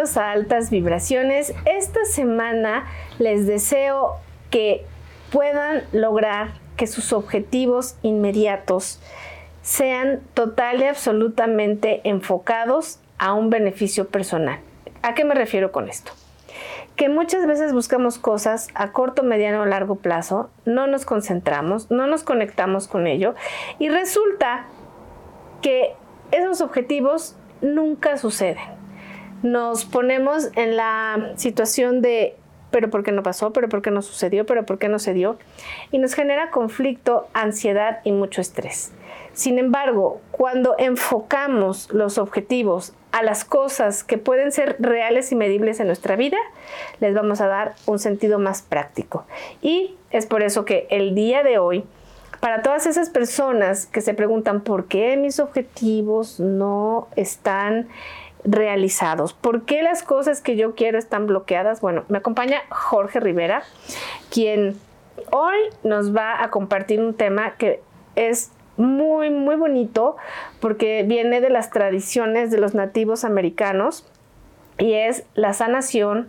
a 0.00 0.30
Altas 0.30 0.70
Vibraciones. 0.70 1.52
Esta 1.66 2.06
semana 2.06 2.86
les 3.18 3.46
deseo 3.46 4.16
que 4.48 4.86
puedan 5.30 5.82
lograr 5.92 6.52
que 6.78 6.86
sus 6.86 7.12
objetivos 7.12 7.96
inmediatos 8.00 8.98
sean 9.60 10.20
total 10.32 10.80
y 10.80 10.84
absolutamente 10.84 12.00
enfocados 12.04 12.98
a 13.18 13.34
un 13.34 13.50
beneficio 13.50 14.08
personal. 14.08 14.60
¿A 15.02 15.12
qué 15.12 15.26
me 15.26 15.34
refiero 15.34 15.70
con 15.70 15.90
esto? 15.90 16.12
Que 16.96 17.10
muchas 17.10 17.46
veces 17.46 17.74
buscamos 17.74 18.18
cosas 18.18 18.68
a 18.74 18.92
corto, 18.92 19.22
mediano 19.22 19.60
o 19.60 19.66
largo 19.66 19.96
plazo, 19.96 20.48
no 20.64 20.86
nos 20.86 21.04
concentramos, 21.04 21.90
no 21.90 22.06
nos 22.06 22.22
conectamos 22.22 22.88
con 22.88 23.06
ello 23.06 23.34
y 23.78 23.90
resulta 23.90 24.64
que 25.60 25.92
esos 26.30 26.62
objetivos 26.62 27.36
nunca 27.60 28.16
suceden. 28.16 28.79
Nos 29.42 29.84
ponemos 29.84 30.50
en 30.56 30.76
la 30.76 31.32
situación 31.36 32.02
de, 32.02 32.36
pero 32.70 32.90
¿por 32.90 33.02
qué 33.02 33.12
no 33.12 33.22
pasó? 33.22 33.52
¿Pero 33.52 33.68
por 33.68 33.82
qué 33.82 33.90
no 33.90 34.02
sucedió? 34.02 34.44
¿Pero 34.46 34.66
por 34.66 34.78
qué 34.78 34.88
no 34.88 34.98
se 34.98 35.14
dio? 35.14 35.38
Y 35.90 35.98
nos 35.98 36.14
genera 36.14 36.50
conflicto, 36.50 37.28
ansiedad 37.32 38.00
y 38.04 38.12
mucho 38.12 38.40
estrés. 38.40 38.92
Sin 39.32 39.58
embargo, 39.58 40.20
cuando 40.30 40.74
enfocamos 40.78 41.92
los 41.92 42.18
objetivos 42.18 42.92
a 43.12 43.22
las 43.22 43.44
cosas 43.44 44.04
que 44.04 44.18
pueden 44.18 44.52
ser 44.52 44.76
reales 44.78 45.32
y 45.32 45.36
medibles 45.36 45.80
en 45.80 45.86
nuestra 45.86 46.16
vida, 46.16 46.36
les 47.00 47.14
vamos 47.14 47.40
a 47.40 47.46
dar 47.46 47.74
un 47.86 47.98
sentido 47.98 48.38
más 48.38 48.62
práctico. 48.62 49.24
Y 49.62 49.96
es 50.10 50.26
por 50.26 50.42
eso 50.42 50.64
que 50.64 50.86
el 50.90 51.14
día 51.14 51.42
de 51.42 51.58
hoy, 51.58 51.84
para 52.40 52.62
todas 52.62 52.86
esas 52.86 53.10
personas 53.10 53.86
que 53.86 54.00
se 54.00 54.14
preguntan 54.14 54.62
por 54.62 54.86
qué 54.86 55.16
mis 55.16 55.40
objetivos 55.40 56.40
no 56.40 57.08
están 57.16 57.88
realizados, 58.44 59.32
por 59.32 59.64
qué 59.64 59.82
las 59.82 60.02
cosas 60.02 60.40
que 60.40 60.56
yo 60.56 60.74
quiero 60.74 60.98
están 60.98 61.26
bloqueadas, 61.26 61.80
bueno, 61.80 62.04
me 62.08 62.18
acompaña 62.18 62.60
Jorge 62.70 63.20
Rivera, 63.20 63.62
quien 64.30 64.76
hoy 65.30 65.56
nos 65.82 66.14
va 66.14 66.42
a 66.42 66.50
compartir 66.50 67.00
un 67.00 67.14
tema 67.14 67.54
que 67.56 67.82
es 68.16 68.50
muy, 68.76 69.30
muy 69.30 69.56
bonito 69.56 70.16
porque 70.60 71.04
viene 71.06 71.40
de 71.40 71.50
las 71.50 71.70
tradiciones 71.70 72.50
de 72.50 72.58
los 72.58 72.74
nativos 72.74 73.24
americanos 73.24 74.06
y 74.78 74.94
es 74.94 75.24
la 75.34 75.52
sanación 75.52 76.28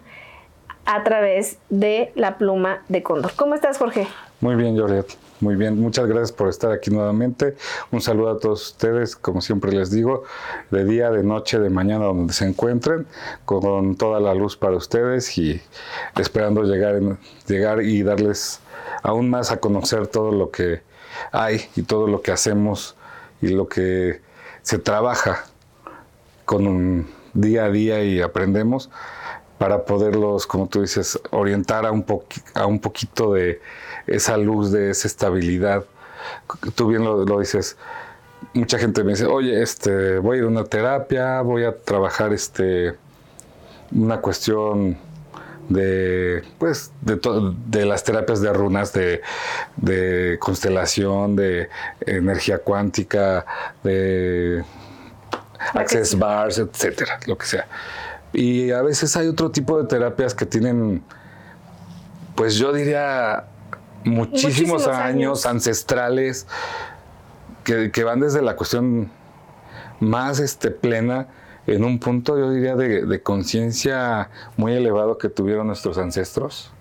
a 0.86 1.04
través 1.04 1.60
de 1.70 2.12
la 2.16 2.38
pluma 2.38 2.84
de 2.90 3.04
cóndor. 3.04 3.32
¿Cómo 3.36 3.56
estás, 3.56 3.78
Jorge? 3.78 4.08
Muy 4.42 4.56
bien, 4.56 4.78
Jorge. 4.78 5.04
Muy 5.42 5.56
bien, 5.56 5.80
muchas 5.80 6.06
gracias 6.06 6.32
por 6.32 6.50
estar 6.50 6.72
aquí 6.72 6.92
nuevamente. 6.92 7.56
Un 7.90 8.00
saludo 8.00 8.30
a 8.30 8.40
todos 8.40 8.68
ustedes, 8.68 9.16
como 9.16 9.42
siempre 9.42 9.72
les 9.72 9.90
digo, 9.90 10.24
de 10.70 10.86
día, 10.86 11.10
de 11.10 11.24
noche, 11.24 11.58
de 11.58 11.72
mañana, 11.72 12.06
donde 12.06 12.32
se 12.32 12.46
encuentren, 12.46 13.08
con 13.44 13.96
toda 13.96 14.20
la 14.20 14.36
luz 14.36 14.56
para 14.56 14.76
ustedes 14.78 15.36
y 15.40 15.60
esperando 16.16 16.62
llegar, 16.62 17.18
llegar 17.48 17.82
y 17.82 18.04
darles 18.04 18.60
aún 19.02 19.32
más 19.32 19.52
a 19.52 19.58
conocer 19.58 20.06
todo 20.06 20.32
lo 20.32 20.52
que 20.52 20.84
hay 21.32 21.62
y 21.76 21.82
todo 21.82 22.06
lo 22.06 22.22
que 22.22 22.32
hacemos 22.32 22.96
y 23.42 23.48
lo 23.48 23.68
que 23.68 24.22
se 24.62 24.78
trabaja 24.78 25.46
con 26.46 26.68
un 26.68 27.10
día 27.34 27.66
a 27.66 27.72
día 27.72 28.04
y 28.04 28.22
aprendemos 28.22 28.92
para 29.62 29.86
poderlos, 29.86 30.48
como 30.48 30.66
tú 30.66 30.82
dices, 30.82 31.20
orientar 31.30 31.86
a 31.86 31.92
un, 31.92 32.04
a 32.56 32.66
un 32.66 32.80
poquito 32.80 33.34
de 33.34 33.62
esa 34.08 34.36
luz, 34.36 34.72
de 34.72 34.90
esa 34.90 35.08
estabilidad. 35.08 35.86
Tú 36.74 36.88
bien 36.88 37.04
lo, 37.04 37.24
lo, 37.26 37.40
dices, 37.40 37.78
mucha 38.56 38.80
gente 38.80 39.04
me 39.04 39.12
dice, 39.12 39.28
oye, 39.28 39.62
este, 39.62 40.18
voy 40.18 40.38
a 40.38 40.40
ir 40.40 40.46
a 40.46 40.48
una 40.48 40.64
terapia, 40.64 41.42
voy 41.42 41.64
a 41.64 41.78
trabajar 41.78 42.34
este, 42.34 42.96
una 43.92 44.20
cuestión 44.20 44.98
de, 45.70 46.44
pues, 46.58 46.92
de, 47.02 47.20
de 47.68 47.86
las 47.86 48.04
terapias 48.04 48.42
de 48.42 48.52
runas, 48.54 48.94
de, 48.94 49.22
de, 49.78 50.38
constelación, 50.40 51.36
de 51.36 51.70
energía 52.08 52.58
cuántica, 52.58 53.46
de 53.84 54.64
access 55.76 56.18
bars, 56.18 56.58
etcétera, 56.58 57.20
lo 57.28 57.38
que 57.38 57.46
sea. 57.46 57.68
Y 58.34 58.72
a 58.72 58.82
veces 58.82 59.16
hay 59.18 59.28
otro 59.28 59.52
tipo 59.52 59.82
de 59.82 59.88
terapias 59.88 60.34
que 60.34 60.46
tienen, 60.46 61.04
pues 62.36 62.56
yo 62.56 62.72
diría, 62.72 63.46
muchísimos, 64.04 64.88
años, 64.88 65.46
ancestrales, 65.46 66.48
que, 67.64 67.92
que, 67.92 68.04
van 68.04 68.20
desde 68.20 68.42
la 68.42 68.56
cuestión 68.56 69.12
más 70.00 70.40
este, 70.40 70.72
plena 70.72 71.28
en 71.68 71.84
un 71.84 72.00
punto, 72.00 72.38
yo 72.38 72.52
diría, 72.52 72.76
de, 72.76 73.22
conciencia 73.22 74.30
muy 74.58 74.74
elevado 74.74 75.18
que 75.18 75.30
tuvieron 75.30 75.68
nuestros 75.68 75.98
ancestros, 75.98 76.72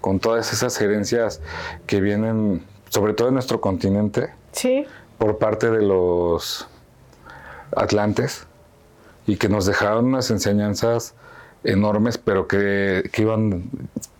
con 0.00 0.20
todas 0.20 0.52
esas 0.52 0.80
herencias 0.80 1.40
que 1.86 2.00
vienen, 2.00 2.64
sobre 2.88 3.14
todo 3.14 3.28
en 3.28 3.34
nuestro 3.34 3.60
continente, 3.60 4.30
sí. 4.52 4.86
por 5.18 5.38
parte 5.38 5.70
de 5.70 5.82
los 5.82 6.68
atlantes, 7.74 8.46
y 9.26 9.36
que 9.36 9.48
nos 9.48 9.66
dejaron 9.66 10.06
unas 10.06 10.30
enseñanzas 10.30 11.14
enormes, 11.64 12.18
pero 12.18 12.48
que, 12.48 13.08
que 13.12 13.22
iban 13.22 13.70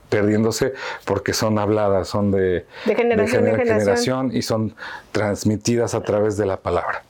perdiéndose 0.09 0.75
porque 1.05 1.33
son 1.33 1.59
habladas, 1.59 2.09
son 2.09 2.31
de, 2.31 2.66
de 2.84 2.94
generación, 2.94 3.44
de 3.44 3.50
gener 3.53 3.66
generación 3.66 4.31
y 4.34 4.43
son 4.43 4.75
transmitidas 5.12 5.94
a 5.94 6.03
través 6.03 6.37
de 6.37 6.47
la 6.47 6.59
palabra. 6.59 7.03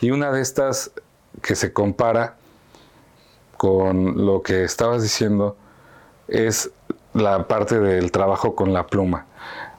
Y 0.00 0.10
una 0.10 0.30
de 0.30 0.40
estas 0.40 0.92
que 1.42 1.56
se 1.56 1.72
compara 1.72 2.36
con 3.56 4.24
lo 4.24 4.42
que 4.42 4.62
estabas 4.62 5.02
diciendo 5.02 5.56
es 6.28 6.70
la 7.14 7.48
parte 7.48 7.80
del 7.80 8.12
trabajo 8.12 8.54
con 8.54 8.72
la 8.72 8.86
pluma. 8.86 9.26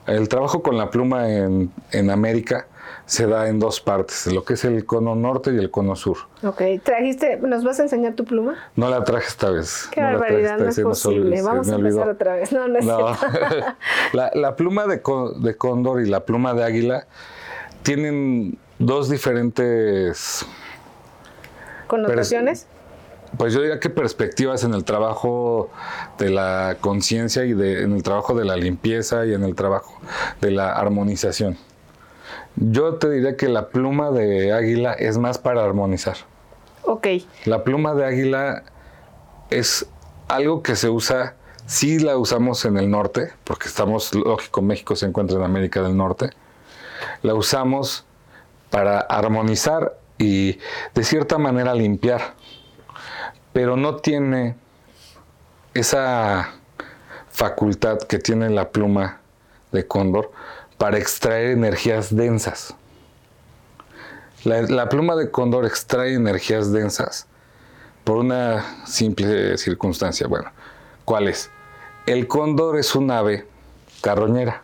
El 0.06 0.28
trabajo 0.28 0.62
con 0.62 0.76
la 0.76 0.90
pluma 0.90 1.30
en, 1.30 1.72
en 1.92 2.10
América 2.10 2.66
se 3.10 3.26
da 3.26 3.48
en 3.48 3.58
dos 3.58 3.80
partes, 3.80 4.28
lo 4.28 4.44
que 4.44 4.54
es 4.54 4.64
el 4.64 4.86
cono 4.86 5.16
norte 5.16 5.52
y 5.52 5.56
el 5.56 5.68
cono 5.68 5.96
sur. 5.96 6.16
Ok, 6.44 6.62
¿trajiste, 6.84 7.38
nos 7.38 7.64
vas 7.64 7.80
a 7.80 7.82
enseñar 7.82 8.14
tu 8.14 8.24
pluma? 8.24 8.54
No 8.76 8.88
la 8.88 9.02
traje 9.02 9.26
esta 9.26 9.50
vez. 9.50 9.88
Qué 9.90 10.00
barbaridad, 10.00 10.58
no 10.58 10.68
es 10.68 10.78
posible. 10.78 11.42
Vamos 11.42 11.68
a 11.68 11.74
empezar 11.74 12.08
otra 12.08 12.36
vez. 12.36 12.52
No, 12.52 12.68
no 12.68 12.78
es 12.78 12.84
no. 12.84 13.08
la, 14.12 14.30
la, 14.32 14.54
pluma 14.54 14.86
de, 14.86 15.02
de 15.40 15.56
cóndor 15.56 16.02
y 16.02 16.08
la 16.08 16.24
pluma 16.24 16.54
de 16.54 16.62
águila 16.62 17.08
tienen 17.82 18.56
dos 18.78 19.10
diferentes 19.10 20.46
connotaciones? 21.88 22.68
Pues 23.36 23.52
yo 23.52 23.60
diría 23.60 23.80
que 23.80 23.90
perspectivas 23.90 24.62
en 24.62 24.72
el 24.72 24.84
trabajo 24.84 25.68
de 26.16 26.30
la 26.30 26.76
conciencia 26.80 27.44
y 27.44 27.54
de, 27.54 27.82
en 27.82 27.92
el 27.92 28.04
trabajo 28.04 28.34
de 28.34 28.44
la 28.44 28.54
limpieza 28.54 29.26
y 29.26 29.34
en 29.34 29.42
el 29.42 29.56
trabajo 29.56 30.00
de 30.40 30.52
la 30.52 30.74
armonización. 30.74 31.58
Yo 32.56 32.94
te 32.94 33.10
diría 33.10 33.36
que 33.36 33.48
la 33.48 33.68
pluma 33.68 34.10
de 34.10 34.52
águila 34.52 34.92
es 34.92 35.18
más 35.18 35.38
para 35.38 35.64
armonizar. 35.64 36.16
Ok. 36.82 37.06
La 37.44 37.64
pluma 37.64 37.94
de 37.94 38.04
águila 38.04 38.64
es 39.50 39.86
algo 40.28 40.62
que 40.62 40.76
se 40.76 40.88
usa, 40.88 41.34
sí 41.66 41.98
la 41.98 42.16
usamos 42.16 42.64
en 42.64 42.76
el 42.76 42.90
norte, 42.90 43.32
porque 43.44 43.68
estamos, 43.68 44.14
lógico, 44.14 44.62
México 44.62 44.96
se 44.96 45.06
encuentra 45.06 45.36
en 45.36 45.44
América 45.44 45.82
del 45.82 45.96
Norte. 45.96 46.30
La 47.22 47.34
usamos 47.34 48.04
para 48.70 49.00
armonizar 49.00 49.98
y 50.18 50.58
de 50.94 51.04
cierta 51.04 51.38
manera 51.38 51.74
limpiar, 51.74 52.34
pero 53.52 53.76
no 53.76 53.96
tiene 53.96 54.54
esa 55.74 56.52
facultad 57.30 57.98
que 57.98 58.18
tiene 58.18 58.50
la 58.50 58.70
pluma 58.70 59.20
de 59.72 59.86
cóndor 59.86 60.30
para 60.80 60.96
extraer 60.96 61.50
energías 61.50 62.16
densas. 62.16 62.74
La, 64.44 64.88
pluma 64.88 65.14
de 65.14 65.30
cóndor 65.30 65.66
extrae 65.66 66.14
energías 66.14 66.72
densas 66.72 67.26
por 68.02 68.16
una 68.16 68.86
simple 68.86 69.58
circunstancia. 69.58 70.26
Bueno, 70.26 70.50
¿cuál 71.04 71.28
es? 71.28 71.50
El 72.06 72.26
cóndor 72.26 72.78
es 72.78 72.94
un 72.94 73.10
ave 73.10 73.46
carroñera. 74.00 74.62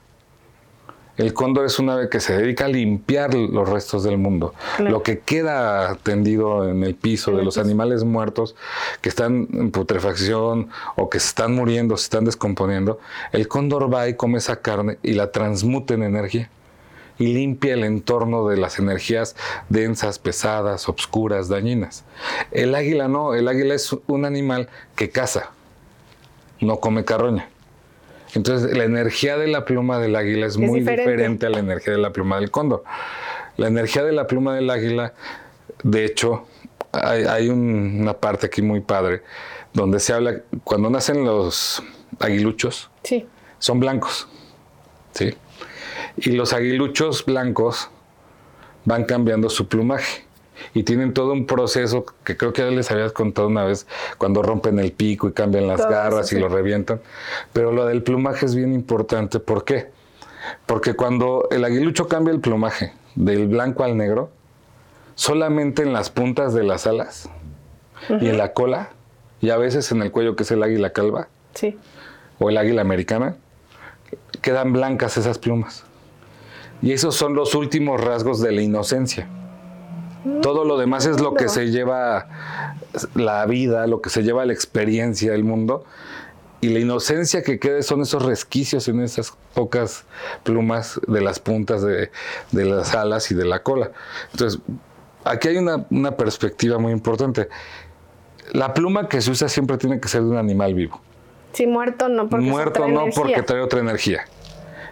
El 1.16 1.32
cóndor 1.32 1.64
es 1.64 1.78
un 1.78 1.88
ave 1.88 2.08
que 2.08 2.20
se 2.20 2.36
dedica 2.36 2.66
a 2.66 2.68
limpiar 2.68 3.34
los 3.34 3.68
restos 3.68 4.04
del 4.04 4.18
mundo. 4.18 4.54
Claro. 4.76 4.90
Lo 4.90 5.02
que 5.02 5.20
queda 5.20 5.94
tendido 6.02 6.68
en 6.68 6.84
el 6.84 6.94
piso 6.94 7.32
de 7.32 7.42
los 7.42 7.56
animales 7.56 8.04
muertos 8.04 8.54
que 9.00 9.08
están 9.08 9.48
en 9.52 9.70
putrefacción 9.70 10.68
o 10.96 11.08
que 11.08 11.18
se 11.18 11.28
están 11.28 11.54
muriendo, 11.54 11.96
se 11.96 12.04
están 12.04 12.24
descomponiendo, 12.24 13.00
el 13.32 13.48
cóndor 13.48 13.92
va 13.92 14.08
y 14.08 14.14
come 14.14 14.38
esa 14.38 14.56
carne 14.56 14.98
y 15.02 15.12
la 15.12 15.32
transmuta 15.32 15.94
en 15.94 16.02
energía 16.02 16.50
y 17.18 17.28
limpia 17.28 17.74
el 17.74 17.84
entorno 17.84 18.48
de 18.48 18.58
las 18.58 18.78
energías 18.78 19.36
densas, 19.68 20.18
pesadas, 20.18 20.88
obscuras, 20.88 21.48
dañinas. 21.48 22.04
El 22.50 22.74
águila 22.74 23.08
no, 23.08 23.34
el 23.34 23.48
águila 23.48 23.74
es 23.74 23.94
un 24.06 24.24
animal 24.24 24.68
que 24.94 25.10
caza, 25.10 25.50
no 26.60 26.78
come 26.78 27.04
carroña. 27.04 27.48
Entonces, 28.36 28.76
la 28.76 28.84
energía 28.84 29.38
de 29.38 29.46
la 29.46 29.64
pluma 29.64 29.98
del 29.98 30.14
águila 30.14 30.44
es, 30.44 30.52
es 30.52 30.58
muy 30.58 30.80
diferente. 30.80 31.10
diferente. 31.10 31.46
a 31.46 31.48
la 31.48 31.58
energía 31.58 31.94
de 31.94 31.98
la 31.98 32.12
pluma 32.12 32.38
del 32.38 32.50
cóndor. 32.50 32.84
La 33.56 33.66
energía 33.66 34.04
de 34.04 34.12
la 34.12 34.26
pluma 34.26 34.54
del 34.54 34.68
águila, 34.68 35.14
de 35.82 36.04
hecho, 36.04 36.46
hay, 36.92 37.48
una 37.48 38.12
parte 38.12 38.44
aquí 38.44 38.60
muy 38.60 38.80
padre 38.80 39.22
donde 39.72 40.00
se 40.00 40.12
habla, 40.12 40.42
cuando 40.64 40.90
nacen 40.90 41.24
los 41.24 41.82
aguiluchos, 42.20 42.90
sí. 43.04 43.26
son 43.58 43.80
blancos, 43.80 44.28
¿sí? 45.12 45.34
Y 46.18 46.32
los 46.32 46.52
aguiluchos 46.52 47.24
blancos 47.24 47.88
van 48.84 49.04
cambiando 49.04 49.48
su 49.48 49.66
plumaje 49.66 50.25
y 50.74 50.82
tienen 50.82 51.12
todo 51.12 51.32
un 51.32 51.46
proceso 51.46 52.04
que 52.24 52.36
creo 52.36 52.52
que 52.52 52.62
ya 52.62 52.70
les 52.70 52.90
habías 52.90 53.12
contado 53.12 53.48
una 53.48 53.64
vez 53.64 53.86
cuando 54.18 54.42
rompen 54.42 54.78
el 54.78 54.92
pico 54.92 55.28
y 55.28 55.32
cambian 55.32 55.66
las 55.66 55.88
garras 55.88 56.32
y 56.32 56.38
lo 56.38 56.48
revientan. 56.48 57.00
Pero 57.52 57.72
lo 57.72 57.86
del 57.86 58.02
plumaje 58.02 58.46
es 58.46 58.54
bien 58.54 58.74
importante. 58.74 59.40
¿Por 59.40 59.64
qué? 59.64 59.90
Porque 60.66 60.94
cuando 60.94 61.48
el 61.50 61.64
aguilucho 61.64 62.08
cambia 62.08 62.32
el 62.32 62.40
plumaje 62.40 62.92
del 63.14 63.48
blanco 63.48 63.84
al 63.84 63.96
negro, 63.96 64.30
solamente 65.14 65.82
en 65.82 65.92
las 65.92 66.10
puntas 66.10 66.54
de 66.54 66.62
las 66.62 66.86
alas 66.86 67.28
y 68.08 68.28
en 68.28 68.38
la 68.38 68.52
cola 68.52 68.90
y 69.40 69.50
a 69.50 69.56
veces 69.56 69.90
en 69.92 70.02
el 70.02 70.10
cuello 70.10 70.36
que 70.36 70.44
es 70.44 70.50
el 70.50 70.62
águila 70.62 70.90
calva 70.90 71.28
sí. 71.54 71.76
o 72.38 72.50
el 72.50 72.56
águila 72.56 72.82
americana, 72.82 73.36
quedan 74.42 74.72
blancas 74.72 75.16
esas 75.16 75.38
plumas. 75.38 75.84
Y 76.82 76.92
esos 76.92 77.14
son 77.14 77.34
los 77.34 77.54
últimos 77.54 78.00
rasgos 78.02 78.40
de 78.40 78.52
la 78.52 78.60
inocencia. 78.60 79.28
Todo 80.42 80.64
lo 80.64 80.78
demás 80.78 81.06
es 81.06 81.20
lo 81.20 81.34
que 81.34 81.48
se 81.48 81.70
lleva 81.70 82.28
la 83.14 83.44
vida, 83.46 83.86
lo 83.86 84.00
que 84.00 84.10
se 84.10 84.22
lleva 84.22 84.44
la 84.44 84.52
experiencia 84.52 85.32
del 85.32 85.44
mundo. 85.44 85.84
Y 86.60 86.70
la 86.70 86.80
inocencia 86.80 87.42
que 87.42 87.58
queda 87.58 87.82
son 87.82 88.00
esos 88.00 88.24
resquicios 88.24 88.88
en 88.88 89.00
esas 89.00 89.34
pocas 89.54 90.04
plumas 90.42 91.00
de 91.06 91.20
las 91.20 91.38
puntas 91.38 91.82
de, 91.82 92.10
las 92.52 92.94
alas 92.94 93.30
y 93.30 93.34
de 93.34 93.44
la 93.44 93.62
cola. 93.62 93.92
Entonces, 94.32 94.60
aquí 95.24 95.48
hay 95.48 95.58
una, 95.58 95.86
una 95.90 96.16
perspectiva 96.16 96.78
muy 96.78 96.92
importante. 96.92 97.48
La 98.52 98.72
pluma 98.74 99.08
que 99.08 99.20
se 99.20 99.30
usa 99.30 99.48
siempre 99.48 99.76
tiene 99.76 100.00
que 100.00 100.08
ser 100.08 100.22
de 100.22 100.28
un 100.28 100.38
animal 100.38 100.74
vivo. 100.74 101.00
Sí, 101.52 101.66
muerto 101.66 102.08
no 102.08 102.28
porque 102.28 102.44
Muerto 102.44 102.86
no 102.86 103.06
porque 103.14 103.42
trae 103.42 103.60
otra 103.60 103.80
energía. 103.80 104.24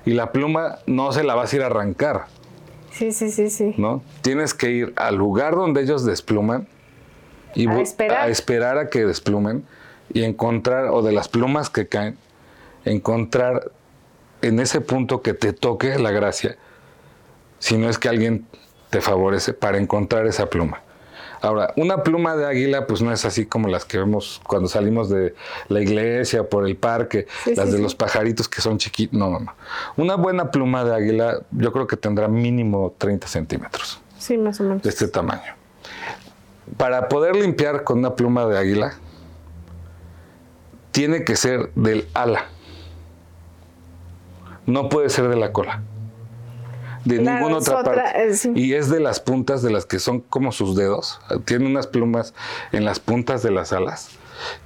Y 0.06 0.12
la 0.12 0.32
pluma 0.32 0.78
no 0.86 1.12
se 1.12 1.22
la 1.22 1.34
vas 1.34 1.52
a 1.52 1.56
ir 1.56 1.62
a 1.62 1.66
arrancar. 1.66 2.26
Sí, 2.94 3.10
sí, 3.10 3.30
sí, 3.30 3.50
sí. 3.50 3.74
¿No? 3.76 4.02
Tienes 4.22 4.54
que 4.54 4.70
ir 4.70 4.92
al 4.96 5.16
lugar 5.16 5.56
donde 5.56 5.82
ellos 5.82 6.04
despluman 6.04 6.68
y 7.54 7.68
a 7.68 7.80
esperar. 7.80 8.20
a 8.20 8.28
esperar 8.28 8.78
a 8.78 8.88
que 8.88 9.04
desplumen 9.04 9.64
y 10.12 10.22
encontrar, 10.22 10.86
o 10.86 11.02
de 11.02 11.10
las 11.10 11.28
plumas 11.28 11.70
que 11.70 11.88
caen, 11.88 12.16
encontrar 12.84 13.72
en 14.42 14.60
ese 14.60 14.80
punto 14.80 15.22
que 15.22 15.34
te 15.34 15.52
toque 15.52 15.98
la 15.98 16.12
gracia, 16.12 16.56
si 17.58 17.78
no 17.78 17.88
es 17.88 17.98
que 17.98 18.08
alguien 18.08 18.46
te 18.90 19.00
favorece 19.00 19.54
para 19.54 19.78
encontrar 19.78 20.26
esa 20.26 20.48
pluma. 20.48 20.83
Ahora, 21.44 21.74
una 21.76 22.02
pluma 22.02 22.36
de 22.36 22.46
águila, 22.46 22.86
pues 22.86 23.02
no 23.02 23.12
es 23.12 23.26
así 23.26 23.44
como 23.44 23.68
las 23.68 23.84
que 23.84 23.98
vemos 23.98 24.40
cuando 24.46 24.66
salimos 24.66 25.10
de 25.10 25.34
la 25.68 25.82
iglesia, 25.82 26.48
por 26.48 26.66
el 26.66 26.74
parque, 26.74 27.26
las 27.54 27.70
de 27.70 27.78
los 27.80 27.94
pajaritos 27.94 28.48
que 28.48 28.62
son 28.62 28.78
chiquitos. 28.78 29.18
No, 29.18 29.28
no, 29.28 29.40
no. 29.40 29.54
Una 29.98 30.14
buena 30.14 30.50
pluma 30.50 30.84
de 30.84 30.94
águila, 30.94 31.40
yo 31.50 31.70
creo 31.70 31.86
que 31.86 31.98
tendrá 31.98 32.28
mínimo 32.28 32.94
30 32.96 33.28
centímetros. 33.28 34.00
Sí, 34.18 34.38
más 34.38 34.58
o 34.60 34.62
menos. 34.62 34.82
De 34.82 34.88
este 34.88 35.06
tamaño. 35.06 35.54
Para 36.78 37.10
poder 37.10 37.36
limpiar 37.36 37.84
con 37.84 37.98
una 37.98 38.16
pluma 38.16 38.46
de 38.46 38.56
águila, 38.56 38.94
tiene 40.92 41.24
que 41.24 41.36
ser 41.36 41.70
del 41.74 42.08
ala. 42.14 42.46
No 44.64 44.88
puede 44.88 45.10
ser 45.10 45.28
de 45.28 45.36
la 45.36 45.52
cola 45.52 45.82
de 47.04 47.18
ninguna 47.18 47.58
otra 47.58 47.82
parte. 47.82 48.02
Eh, 48.24 48.52
y 48.54 48.74
es 48.74 48.88
de 48.88 49.00
las 49.00 49.20
puntas 49.20 49.62
de 49.62 49.70
las 49.70 49.86
que 49.86 49.98
son 49.98 50.20
como 50.20 50.52
sus 50.52 50.76
dedos. 50.76 51.20
Tiene 51.44 51.66
unas 51.66 51.86
plumas 51.86 52.34
en 52.72 52.84
las 52.84 53.00
puntas 53.00 53.42
de 53.42 53.50
las 53.50 53.72
alas 53.72 54.10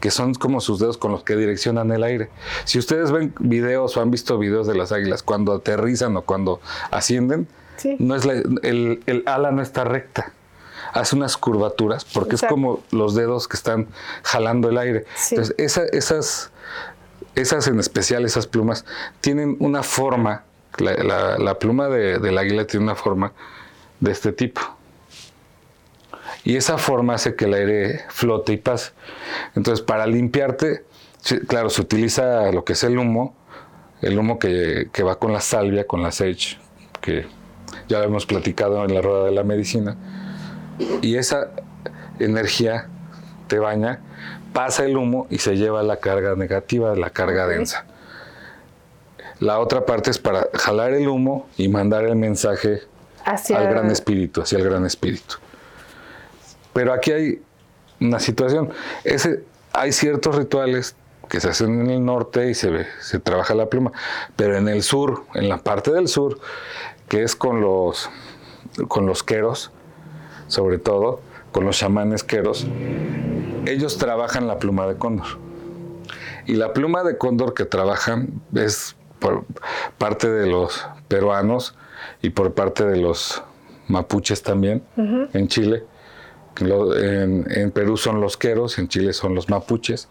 que 0.01 0.11
son 0.11 0.35
como 0.35 0.61
sus 0.61 0.79
dedos 0.79 0.99
con 0.99 1.13
los 1.13 1.23
que 1.23 1.37
direccionan 1.37 1.91
el 1.93 2.03
aire. 2.03 2.31
Si 2.65 2.79
ustedes 2.79 3.11
ven 3.11 3.35
videos 3.39 3.97
o 3.97 4.01
han 4.01 4.11
visto 4.11 4.39
videos 4.39 4.67
de 4.67 4.75
las 4.75 4.93
águilas 4.93 5.23
cuando 5.23 5.53
aterrizan 5.53 6.17
o 6.17 6.23
cuando 6.23 6.61
ascienden, 6.91 7.49
no 7.99 8.17
es 8.17 8.25
el, 8.25 9.23
ala 9.27 9.51
no 9.51 9.63
está 9.63 9.85
recta. 9.85 10.33
Hace 10.93 11.17
unas 11.17 11.37
curvaturas 11.37 12.05
porque 12.05 12.37
es 12.37 12.43
como 12.43 12.83
los 12.91 13.15
dedos 13.15 13.47
que 13.47 13.57
están 13.57 13.89
jalando 14.23 14.71
el 14.71 14.79
aire. 14.79 15.05
Entonces, 15.31 15.55
esas, 15.93 16.51
esas 17.35 17.69
en 17.69 17.79
especial, 17.79 18.25
esas 18.25 18.47
plumas, 18.47 18.85
tienen 19.21 19.57
una 19.61 19.83
forma 19.83 20.45
la, 20.79 21.59
pluma 21.59 21.89
del 21.89 22.39
águila 22.39 22.67
tiene 22.67 22.85
una 22.85 22.95
forma 22.95 23.33
de 24.01 24.13
este 24.13 24.33
tipo. 24.33 24.61
Y 26.45 26.57
esa 26.57 26.79
forma 26.79 27.15
hace 27.15 27.35
que 27.35 27.47
el 27.47 27.55
aire 27.55 28.05
flote 28.09 28.53
y 28.53 28.57
pase. 28.57 28.93
Entonces, 29.55 29.85
para 29.85 30.07
limpiarte, 30.07 30.85
claro, 31.47 31.71
se 31.71 31.83
utiliza 31.83 32.53
lo 32.53 32.65
que 32.65 32.75
es 32.75 32.85
el 32.85 32.99
humo, 32.99 33.35
el 34.01 34.19
humo 34.19 34.39
que, 34.39 34.89
va 35.07 35.19
con 35.19 35.33
la 35.33 35.41
salvia, 35.41 35.87
con 35.87 36.03
la 36.03 36.13
sage, 36.13 36.59
que 37.01 37.27
ya 37.89 37.99
lo 37.99 38.05
hemos 38.05 38.27
platicado 38.27 38.85
en 38.85 38.95
la 38.95 39.03
rueda 39.03 39.25
de 39.25 39.33
la 39.33 39.43
medicina. 39.43 39.97
Y 41.03 41.17
esa 41.17 41.51
energía 42.21 42.89
te 43.49 43.59
baña, 43.59 44.01
pasa 44.53 44.85
el 44.85 44.97
humo 44.97 45.27
y 45.31 45.39
se 45.39 45.57
lleva 45.57 45.83
la 45.83 45.97
carga 45.97 46.35
negativa, 46.37 46.95
la 46.95 47.11
carga 47.11 47.47
densa. 47.47 47.85
La 49.41 49.61
otra 49.61 49.87
parte 49.87 50.11
es 50.11 50.19
para 50.19 50.49
jalar 50.55 50.95
el 50.95 51.09
humo 51.09 51.49
y 51.57 51.69
mandar 51.69 52.05
el 52.05 52.17
mensaje 52.17 52.83
al 53.25 53.69
gran 53.69 53.91
espíritu, 53.91 54.43
hacia 54.43 54.59
el 54.59 54.65
gran 54.65 54.85
espíritu. 54.85 55.37
Pero 56.73 56.93
aquí 56.93 57.13
hay 57.13 57.43
una 58.01 58.19
situación. 58.19 58.71
Ese, 59.05 59.45
hay 59.73 59.93
ciertos 59.93 60.35
rituales 60.37 60.97
que 61.29 61.41
se 61.41 61.49
hacen 61.49 61.81
en 61.81 61.91
el 61.91 62.05
norte 62.05 62.51
y 62.51 62.55
se, 62.55 62.71
ve, 62.71 62.87
se 63.01 63.19
trabaja 63.19 63.55
la 63.55 63.67
pluma, 63.67 63.93
pero 64.37 64.57
en 64.57 64.69
el 64.69 64.83
sur, 64.83 65.25
en 65.35 65.49
la 65.49 65.59
parte 65.59 65.93
del 65.93 66.09
sur, 66.09 66.39
que 67.09 67.23
es 67.23 67.37
con 67.37 67.61
los, 67.61 68.09
con 68.89 69.07
los 69.07 69.23
queros, 69.23 69.71
sobre 70.49 70.79
todo, 70.79 71.21
con 71.53 71.65
los 71.65 71.77
chamanes 71.77 72.25
queros, 72.25 72.67
ellos 73.67 73.99
trabajan 73.99 74.47
la 74.47 74.59
pluma 74.59 74.87
de 74.87 74.97
cóndor. 74.97 75.27
Y 76.47 76.55
la 76.55 76.73
pluma 76.73 77.05
de 77.05 77.19
cóndor 77.19 77.53
que 77.53 77.67
trabajan 77.67 78.41
es 78.55 78.97
por 79.19 79.45
parte 79.99 80.31
de 80.31 80.47
los 80.47 80.87
peruanos 81.09 81.75
y 82.23 82.31
por 82.31 82.55
parte 82.55 82.85
de 82.85 82.97
los 82.97 83.43
mapuches 83.89 84.43
también 84.43 84.83
en 84.97 85.49
Chile. 85.49 85.85
en, 86.61 87.71
Perú 87.73 87.97
son 87.97 88.21
los 88.21 88.37
queros, 88.37 88.79
en 88.79 88.89
Chile 88.89 89.13
son 89.13 89.35
los 89.35 89.49
mapuches. 89.49 90.09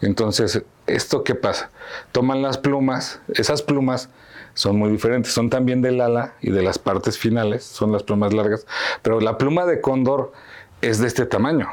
Entonces, 0.00 0.62
¿esto 0.86 1.24
qué 1.24 1.34
pasa? 1.34 1.70
Toman 2.12 2.42
las 2.42 2.58
plumas, 2.58 3.20
esas 3.34 3.62
plumas 3.62 4.08
son 4.54 4.76
muy 4.76 4.90
diferentes, 4.90 5.32
son 5.32 5.50
también 5.50 5.82
del 5.82 6.00
ala 6.00 6.34
y 6.40 6.50
de 6.50 6.62
las 6.62 6.78
partes 6.78 7.18
finales, 7.18 7.64
son 7.64 7.92
las 7.92 8.02
plumas 8.02 8.32
largas, 8.32 8.66
pero 9.02 9.20
la 9.20 9.38
pluma 9.38 9.66
de 9.66 9.80
cóndor 9.80 10.32
es 10.80 10.98
de 10.98 11.06
este 11.06 11.26
tamaño. 11.26 11.68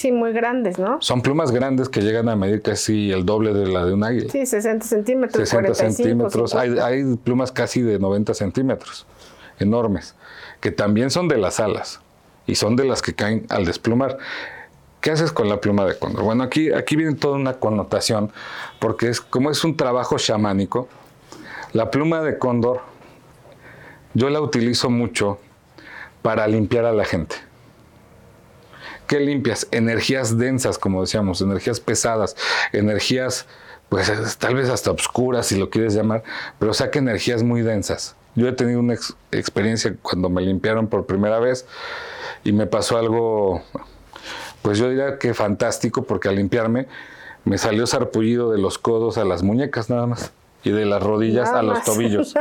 Sí, 0.00 0.12
muy 0.12 0.32
grandes, 0.32 0.78
¿no? 0.78 0.96
Son 1.02 1.20
plumas 1.20 1.50
grandes 1.50 1.90
que 1.90 2.00
llegan 2.00 2.30
a 2.30 2.34
medir 2.34 2.62
casi 2.62 3.12
el 3.12 3.26
doble 3.26 3.52
de 3.52 3.66
la 3.66 3.84
de 3.84 3.92
un 3.92 4.02
águila. 4.02 4.32
Sí, 4.32 4.46
60 4.46 4.86
centímetros. 4.86 5.46
60 5.46 5.74
centímetros. 5.74 6.54
Hay, 6.54 6.78
hay, 6.78 7.16
plumas 7.16 7.52
casi 7.52 7.82
de 7.82 7.98
90 7.98 8.32
centímetros, 8.32 9.04
enormes, 9.58 10.14
que 10.60 10.70
también 10.70 11.10
son 11.10 11.28
de 11.28 11.36
las 11.36 11.60
alas 11.60 12.00
y 12.46 12.54
son 12.54 12.76
de 12.76 12.86
las 12.86 13.02
que 13.02 13.14
caen 13.14 13.44
al 13.50 13.66
desplumar. 13.66 14.16
¿Qué 15.02 15.10
haces 15.10 15.32
con 15.32 15.50
la 15.50 15.60
pluma 15.60 15.84
de 15.84 15.98
cóndor? 15.98 16.22
Bueno, 16.24 16.44
aquí, 16.44 16.72
aquí 16.72 16.96
viene 16.96 17.14
toda 17.14 17.36
una 17.36 17.58
connotación, 17.58 18.32
porque 18.78 19.10
es 19.10 19.20
como 19.20 19.50
es 19.50 19.64
un 19.64 19.76
trabajo 19.76 20.16
chamánico, 20.16 20.88
la 21.74 21.90
pluma 21.90 22.22
de 22.22 22.38
cóndor 22.38 22.80
yo 24.14 24.30
la 24.30 24.40
utilizo 24.40 24.88
mucho 24.88 25.40
para 26.22 26.48
limpiar 26.48 26.86
a 26.86 26.92
la 26.92 27.04
gente. 27.04 27.49
¿Qué 29.10 29.18
limpias? 29.18 29.66
Energías 29.72 30.38
densas, 30.38 30.78
como 30.78 31.00
decíamos, 31.00 31.40
energías 31.40 31.80
pesadas, 31.80 32.36
energías, 32.72 33.44
pues 33.88 34.08
tal 34.38 34.54
vez 34.54 34.68
hasta 34.68 34.92
obscuras, 34.92 35.46
si 35.46 35.58
lo 35.58 35.68
quieres 35.68 35.94
llamar, 35.94 36.22
pero 36.60 36.72
saca 36.74 37.00
energías 37.00 37.42
muy 37.42 37.62
densas. 37.62 38.14
Yo 38.36 38.46
he 38.46 38.52
tenido 38.52 38.78
una 38.78 38.94
experiencia 39.32 39.96
cuando 40.00 40.30
me 40.30 40.42
limpiaron 40.42 40.86
por 40.86 41.06
primera 41.06 41.40
vez 41.40 41.66
y 42.44 42.52
me 42.52 42.68
pasó 42.68 42.98
algo, 42.98 43.64
pues 44.62 44.78
yo 44.78 44.88
diría 44.88 45.18
que 45.18 45.34
fantástico, 45.34 46.04
porque 46.04 46.28
al 46.28 46.36
limpiarme 46.36 46.86
me 47.44 47.58
salió 47.58 47.88
sarpullido 47.88 48.52
de 48.52 48.58
los 48.58 48.78
codos 48.78 49.18
a 49.18 49.24
las 49.24 49.42
muñecas 49.42 49.90
nada 49.90 50.06
más 50.06 50.30
y 50.62 50.70
de 50.70 50.84
las 50.84 51.02
rodillas 51.02 51.48
a 51.50 51.62
los 51.62 51.82
tobillos. 51.84 52.34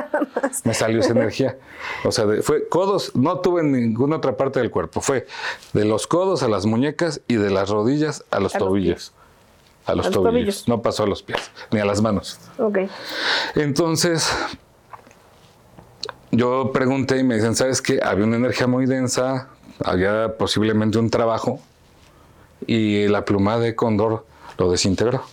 Me 0.64 0.74
salió 0.74 1.00
esa 1.00 1.12
energía. 1.12 1.58
O 2.04 2.12
sea, 2.12 2.26
fue 2.42 2.68
codos, 2.68 3.16
no 3.16 3.40
tuve 3.40 3.62
en 3.62 3.72
ninguna 3.72 4.18
otra 4.18 4.36
parte 4.38 4.60
del 4.60 4.72
cuerpo, 4.72 5.02
fue 5.02 5.26
de 5.74 5.86
los 5.86 6.08
codos 6.08 6.44
a 6.44 6.48
las 6.48 6.66
muñecas 6.66 7.22
y 7.28 7.36
de 7.36 7.50
las 7.50 7.70
rodillas 7.70 8.24
a 8.32 8.40
los 8.40 8.54
tobillos. 8.54 9.14
a 9.86 9.96
los, 9.96 10.10
tobillos. 10.12 10.68
No 10.68 10.82
pasó 10.82 11.04
a 11.04 11.08
los 11.08 11.24
pies, 11.24 11.52
ni 11.72 11.80
a 11.80 11.86
las 11.86 12.02
manos. 12.02 12.40
Ok. 12.58 12.80
Entonces, 13.56 14.32
yo 16.32 16.72
pregunté 16.74 17.18
y 17.18 17.24
me 17.24 17.36
dicen, 17.36 17.56
¿sabes 17.56 17.82
qué? 17.82 18.00
Había 18.04 18.26
una 18.26 18.36
energía 18.36 18.68
muy 18.68 18.86
densa, 18.86 19.48
había 19.84 20.38
posiblemente 20.38 21.00
un 21.00 21.10
trabajo 21.10 21.60
y 22.68 23.08
la 23.08 23.26
pluma 23.26 23.58
de 23.58 23.76
cóndor 23.76 24.26
lo 24.58 24.70
desintegró. 24.70 25.24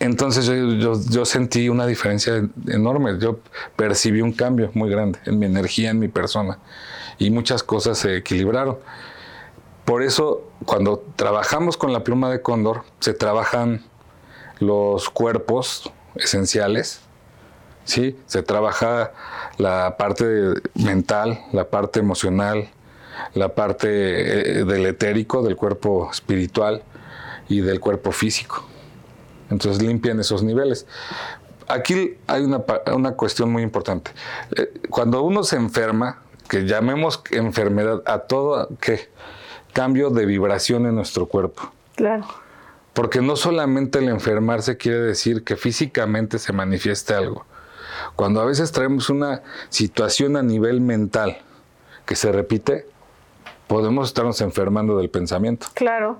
Entonces 0.00 0.46
yo, 0.46 1.24
sentí 1.26 1.68
una 1.68 1.86
diferencia 1.86 2.42
enorme, 2.68 3.18
yo 3.18 3.38
percibí 3.76 4.22
un 4.22 4.32
cambio 4.32 4.70
muy 4.72 4.88
grande 4.88 5.18
en 5.26 5.38
mi 5.38 5.44
energía, 5.44 5.90
en 5.90 5.98
mi 5.98 6.08
persona, 6.08 6.58
y 7.18 7.30
muchas 7.30 7.62
cosas 7.62 7.98
se 7.98 8.16
equilibraron. 8.16 8.78
Por 9.84 10.02
eso, 10.02 10.48
cuando 10.64 11.04
trabajamos 11.16 11.76
con 11.76 11.92
la 11.92 12.02
pluma 12.02 12.30
de 12.30 12.40
cóndor, 12.40 12.84
se 13.00 13.12
trabajan 13.12 13.84
los 14.58 15.10
cuerpos 15.10 15.92
esenciales, 16.14 17.02
¿sí? 17.84 18.18
Se 18.24 18.42
trabaja 18.42 19.12
la 19.58 19.96
parte 19.98 20.54
mental, 20.76 21.40
la 21.52 21.68
parte 21.68 22.00
emocional, 22.00 22.70
la 23.34 23.54
parte 23.54 24.60
eh, 24.60 24.64
del 24.64 24.86
etérico, 24.86 25.42
del 25.42 25.56
cuerpo 25.56 26.08
espiritual 26.10 26.82
y 27.50 27.60
del 27.60 27.80
cuerpo 27.80 28.12
físico. 28.12 28.69
Entonces 29.50 29.82
limpian 29.82 30.18
esos 30.20 30.42
niveles. 30.42 30.86
Aquí 31.68 32.16
hay 32.26 32.42
una, 32.42 32.64
una 32.92 33.12
cuestión 33.12 33.52
muy 33.52 33.62
importante. 33.62 34.12
Eh, 34.56 34.72
cuando 34.88 35.22
uno 35.22 35.42
se 35.44 35.56
enferma, 35.56 36.18
que 36.50 36.66
llamemos 36.66 37.22
enfermedad 37.30 38.02
a 38.06 38.18
todo 38.20 38.68
que 38.80 39.08
cambio 39.72 40.10
de 40.10 40.26
vibración 40.26 40.84
en 40.86 40.96
nuestro 40.96 41.26
cuerpo. 41.26 41.72
Claro. 41.94 42.26
Porque 42.92 43.20
no 43.20 43.36
solamente 43.36 44.00
el 44.00 44.08
enfermarse 44.08 44.76
quiere 44.76 44.98
decir 44.98 45.44
que 45.44 45.54
físicamente 45.56 46.40
se 46.40 46.52
manifieste 46.52 47.14
algo. 47.14 47.46
Cuando 48.16 48.40
a 48.40 48.44
veces 48.44 48.72
traemos 48.72 49.10
una 49.10 49.42
situación 49.68 50.36
a 50.36 50.42
nivel 50.42 50.80
mental 50.80 51.38
que 52.04 52.16
se 52.16 52.32
repite, 52.32 52.86
podemos 53.68 54.08
estarnos 54.08 54.40
enfermando 54.40 54.98
del 54.98 55.08
pensamiento. 55.08 55.68
Claro, 55.74 56.18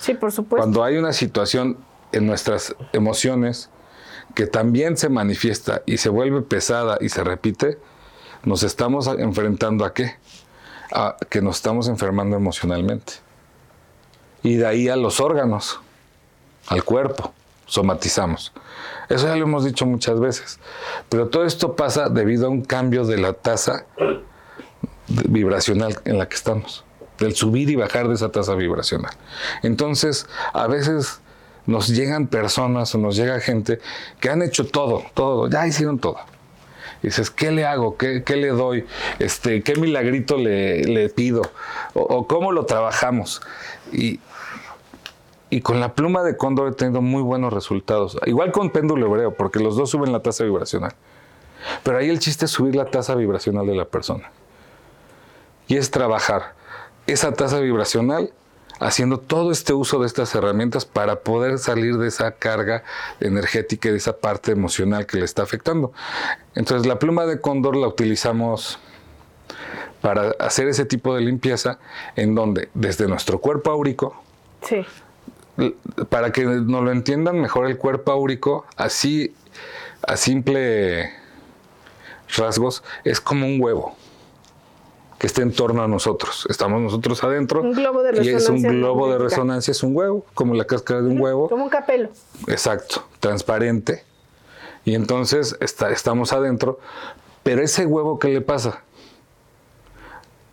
sí, 0.00 0.14
por 0.14 0.32
supuesto. 0.32 0.56
Cuando 0.56 0.82
hay 0.82 0.96
una 0.96 1.12
situación 1.12 1.76
en 2.12 2.26
nuestras 2.26 2.74
emociones 2.92 3.70
que 4.34 4.46
también 4.46 4.96
se 4.96 5.08
manifiesta 5.08 5.82
y 5.86 5.98
se 5.98 6.08
vuelve 6.08 6.42
pesada 6.42 6.98
y 7.00 7.08
se 7.08 7.24
repite, 7.24 7.78
nos 8.44 8.62
estamos 8.62 9.06
enfrentando 9.06 9.84
a 9.84 9.92
qué? 9.92 10.16
A 10.92 11.16
que 11.28 11.40
nos 11.40 11.56
estamos 11.56 11.88
enfermando 11.88 12.36
emocionalmente. 12.36 13.14
Y 14.42 14.56
de 14.56 14.66
ahí 14.66 14.88
a 14.88 14.96
los 14.96 15.20
órganos, 15.20 15.80
al 16.68 16.84
cuerpo, 16.84 17.32
somatizamos. 17.66 18.52
Eso 19.08 19.26
ya 19.26 19.36
lo 19.36 19.44
hemos 19.44 19.64
dicho 19.64 19.86
muchas 19.86 20.18
veces. 20.20 20.58
Pero 21.08 21.28
todo 21.28 21.44
esto 21.44 21.76
pasa 21.76 22.08
debido 22.08 22.46
a 22.46 22.50
un 22.50 22.62
cambio 22.62 23.04
de 23.04 23.18
la 23.18 23.32
tasa 23.32 23.86
vibracional 25.08 25.98
en 26.04 26.18
la 26.18 26.28
que 26.28 26.34
estamos, 26.34 26.84
del 27.18 27.34
subir 27.34 27.70
y 27.70 27.76
bajar 27.76 28.08
de 28.08 28.14
esa 28.14 28.30
tasa 28.30 28.54
vibracional. 28.54 29.12
Entonces, 29.62 30.26
a 30.52 30.66
veces 30.66 31.21
nos 31.66 31.88
llegan 31.88 32.26
personas 32.26 32.94
o 32.94 32.98
nos 32.98 33.16
llega 33.16 33.40
gente 33.40 33.78
que 34.20 34.30
han 34.30 34.42
hecho 34.42 34.66
todo, 34.66 35.04
todo, 35.14 35.48
ya 35.48 35.66
hicieron 35.66 35.98
todo. 35.98 36.16
Y 37.02 37.08
dices, 37.08 37.30
¿qué 37.30 37.50
le 37.50 37.64
hago? 37.64 37.96
¿Qué, 37.96 38.22
le 38.28 38.48
doy? 38.48 38.86
Este, 39.18 39.62
¿Qué 39.62 39.74
milagrito 39.74 40.36
le, 40.36 41.08
pido? 41.08 41.42
O, 41.94 42.26
cómo 42.28 42.52
lo 42.52 42.64
trabajamos? 42.64 43.42
Y, 43.92 44.20
y 45.50 45.60
con 45.62 45.80
la 45.80 45.94
pluma 45.94 46.22
de 46.22 46.36
cóndor 46.36 46.72
he 46.72 46.74
tenido 46.74 47.02
muy 47.02 47.22
buenos 47.22 47.52
resultados. 47.52 48.18
Igual 48.26 48.52
con 48.52 48.70
péndulo 48.70 49.06
hebreo, 49.06 49.34
porque 49.34 49.58
los 49.58 49.76
dos 49.76 49.90
suben 49.90 50.12
la 50.12 50.20
tasa 50.20 50.44
vibracional. 50.44 50.94
Pero 51.82 51.98
ahí 51.98 52.08
el 52.08 52.18
chiste 52.20 52.44
es 52.44 52.52
subir 52.52 52.76
la 52.76 52.86
tasa 52.86 53.14
vibracional 53.14 53.66
de 53.66 53.74
la 53.74 53.84
persona 53.84 54.30
y 55.68 55.76
es 55.76 55.90
trabajar 55.90 56.54
esa 57.06 57.32
tasa 57.32 57.60
vibracional 57.60 58.32
haciendo 58.82 59.18
todo 59.18 59.52
este 59.52 59.72
uso 59.72 60.00
de 60.00 60.06
estas 60.06 60.34
herramientas 60.34 60.84
para 60.84 61.20
poder 61.20 61.58
salir 61.58 61.98
de 61.98 62.08
esa 62.08 62.32
carga 62.32 62.82
energética 63.20 63.88
y 63.88 63.92
de 63.92 63.98
esa 63.98 64.16
parte 64.16 64.52
emocional 64.52 65.06
que 65.06 65.18
le 65.18 65.24
está 65.24 65.42
afectando. 65.42 65.92
Entonces 66.54 66.86
la 66.86 66.98
pluma 66.98 67.24
de 67.26 67.40
cóndor 67.40 67.76
la 67.76 67.86
utilizamos 67.86 68.78
para 70.00 70.32
hacer 70.40 70.68
ese 70.68 70.84
tipo 70.84 71.14
de 71.14 71.20
limpieza 71.20 71.78
en 72.16 72.34
donde 72.34 72.68
desde 72.74 73.06
nuestro 73.06 73.38
cuerpo 73.38 73.70
áurico, 73.70 74.20
para 76.08 76.32
que 76.32 76.44
nos 76.44 76.82
lo 76.82 76.90
entiendan 76.90 77.40
mejor 77.40 77.66
el 77.66 77.76
cuerpo 77.78 78.10
áurico, 78.10 78.66
así 78.76 79.34
a 80.06 80.16
simple 80.16 81.12
rasgos, 82.36 82.82
es 83.04 83.20
como 83.20 83.46
un 83.46 83.62
huevo 83.62 83.96
que 85.22 85.28
esté 85.28 85.42
en 85.42 85.52
torno 85.52 85.84
a 85.84 85.86
nosotros. 85.86 86.48
Estamos 86.50 86.80
nosotros 86.80 87.22
adentro. 87.22 87.62
Un 87.62 87.74
globo 87.74 88.02
de 88.02 88.10
resonancia. 88.10 88.32
Y 88.32 88.34
es 88.34 88.48
un 88.48 88.60
globo 88.60 89.08
de 89.08 89.18
resonancia, 89.18 89.70
es 89.70 89.84
un 89.84 89.94
huevo, 89.94 90.26
como 90.34 90.52
la 90.52 90.64
cáscara 90.64 91.00
de 91.00 91.10
un 91.10 91.20
huevo. 91.20 91.48
Como 91.48 91.62
un 91.62 91.70
capelo. 91.70 92.08
Exacto, 92.48 93.06
transparente. 93.20 94.02
Y 94.84 94.96
entonces 94.96 95.56
está, 95.60 95.92
estamos 95.92 96.32
adentro. 96.32 96.80
Pero 97.44 97.62
ese 97.62 97.86
huevo, 97.86 98.18
¿qué 98.18 98.30
le 98.30 98.40
pasa? 98.40 98.82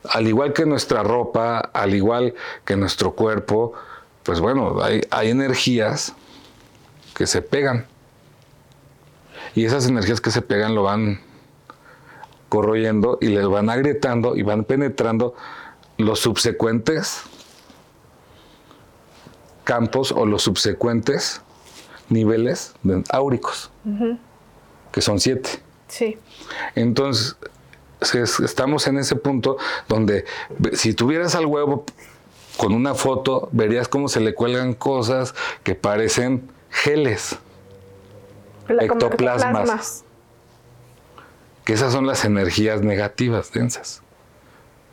Al 0.04 0.28
igual 0.28 0.54
que 0.54 0.68
nuestra 0.68 1.02
ropa, 1.02 1.58
al 1.58 1.96
igual 1.96 2.36
que 2.64 2.76
nuestro 2.76 3.14
cuerpo, 3.14 3.74
pues 4.22 4.40
bueno, 4.40 4.84
hay, 4.84 5.02
hay 5.10 5.32
energías 5.32 6.14
que 7.16 7.26
se 7.26 7.42
pegan. 7.42 7.88
Y 9.56 9.66
esas 9.66 9.88
energías 9.88 10.22
que 10.22 10.30
se 10.30 10.44
pegan 10.44 10.76
lo 10.76 10.84
van 10.84 11.22
corroyendo 12.50 13.18
y 13.22 13.28
les 13.28 13.48
van 13.48 13.70
agrietando 13.70 14.36
y 14.36 14.42
van 14.42 14.64
penetrando 14.66 15.36
los 15.98 16.20
subsecuentes 16.20 17.24
campos 19.64 20.12
o 20.12 20.26
los 20.26 20.42
subsecuentes 20.42 21.42
niveles 22.10 22.74
áuricos, 23.12 23.70
que 24.92 25.02
son 25.02 25.20
siete. 25.20 25.62
Sí. 25.88 26.18
Entonces, 26.74 27.36
estamos 28.44 28.88
en 28.88 28.98
ese 28.98 29.16
punto 29.16 29.58
donde 29.88 30.26
si 30.74 30.94
tuvieras 30.94 31.36
al 31.36 31.46
huevo 31.46 31.86
con 32.58 32.74
una 32.74 32.96
foto, 32.96 33.48
verías 33.52 33.88
cómo 33.88 34.08
se 34.08 34.20
le 34.22 34.34
cuelgan 34.34 34.74
cosas 34.74 35.36
que 35.64 35.76
parecen 35.76 36.50
geles, 36.72 37.38
ectoplasmas 38.68 40.04
esas 41.74 41.94
son 41.94 42.08
las 42.08 42.26
energías 42.26 42.82
negativas 42.82 43.52
densas, 43.52 44.02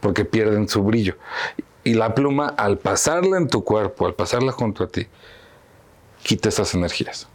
porque 0.00 0.24
pierden 0.24 0.68
su 0.68 0.82
brillo. 0.82 1.16
Y 1.84 1.94
la 1.94 2.14
pluma, 2.14 2.48
al 2.48 2.78
pasarla 2.78 3.38
en 3.38 3.48
tu 3.48 3.64
cuerpo, 3.64 4.06
al 4.06 4.14
pasarla 4.14 4.52
junto 4.52 4.84
a 4.84 4.88
ti, 4.88 5.06
quita 6.22 6.48
esas 6.48 6.74
energías. 6.74 7.28